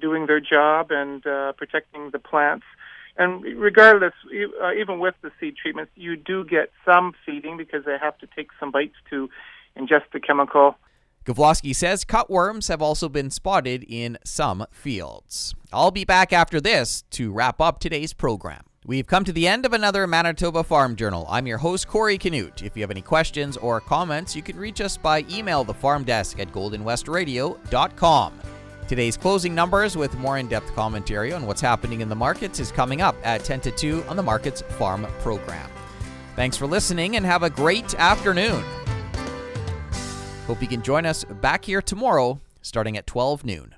doing 0.00 0.26
their 0.26 0.40
job 0.40 0.90
and 0.90 1.26
uh, 1.26 1.52
protecting 1.52 2.10
the 2.10 2.18
plants. 2.18 2.64
And 3.16 3.42
regardless, 3.60 4.12
uh, 4.62 4.72
even 4.72 5.00
with 5.00 5.16
the 5.22 5.32
seed 5.40 5.56
treatments, 5.56 5.90
you 5.96 6.14
do 6.16 6.44
get 6.44 6.70
some 6.84 7.14
feeding 7.26 7.56
because 7.56 7.84
they 7.84 7.98
have 8.00 8.16
to 8.18 8.28
take 8.34 8.50
some 8.60 8.70
bites 8.70 8.94
to 9.10 9.28
ingest 9.76 10.04
the 10.12 10.20
chemical. 10.20 10.76
Gavloski 11.24 11.74
says 11.74 12.04
cutworms 12.04 12.68
have 12.68 12.80
also 12.80 13.08
been 13.08 13.30
spotted 13.30 13.84
in 13.88 14.18
some 14.24 14.64
fields. 14.70 15.54
I'll 15.72 15.90
be 15.90 16.04
back 16.04 16.32
after 16.32 16.60
this 16.60 17.02
to 17.10 17.30
wrap 17.32 17.60
up 17.60 17.80
today's 17.80 18.14
program. 18.14 18.62
We've 18.88 19.06
come 19.06 19.22
to 19.24 19.34
the 19.34 19.46
end 19.46 19.66
of 19.66 19.74
another 19.74 20.06
Manitoba 20.06 20.64
Farm 20.64 20.96
Journal. 20.96 21.26
I'm 21.28 21.46
your 21.46 21.58
host, 21.58 21.86
Corey 21.88 22.16
Canute. 22.16 22.62
If 22.62 22.74
you 22.74 22.82
have 22.82 22.90
any 22.90 23.02
questions 23.02 23.58
or 23.58 23.82
comments, 23.82 24.34
you 24.34 24.40
can 24.40 24.56
reach 24.56 24.80
us 24.80 24.96
by 24.96 25.26
email 25.30 25.62
the 25.62 25.74
farm 25.74 26.04
desk 26.04 26.40
at 26.40 26.50
goldenwestradio.com. 26.52 28.32
Today's 28.88 29.18
closing 29.18 29.54
numbers 29.54 29.94
with 29.94 30.16
more 30.16 30.38
in 30.38 30.48
depth 30.48 30.74
commentary 30.74 31.34
on 31.34 31.46
what's 31.46 31.60
happening 31.60 32.00
in 32.00 32.08
the 32.08 32.14
markets 32.14 32.60
is 32.60 32.72
coming 32.72 33.02
up 33.02 33.14
at 33.24 33.44
10 33.44 33.60
to 33.60 33.70
2 33.70 34.04
on 34.08 34.16
the 34.16 34.22
Markets 34.22 34.62
Farm 34.78 35.06
program. 35.20 35.68
Thanks 36.34 36.56
for 36.56 36.66
listening 36.66 37.16
and 37.16 37.26
have 37.26 37.42
a 37.42 37.50
great 37.50 37.94
afternoon. 37.96 38.64
Hope 40.46 40.62
you 40.62 40.68
can 40.68 40.80
join 40.80 41.04
us 41.04 41.24
back 41.24 41.66
here 41.66 41.82
tomorrow 41.82 42.40
starting 42.62 42.96
at 42.96 43.06
12 43.06 43.44
noon. 43.44 43.74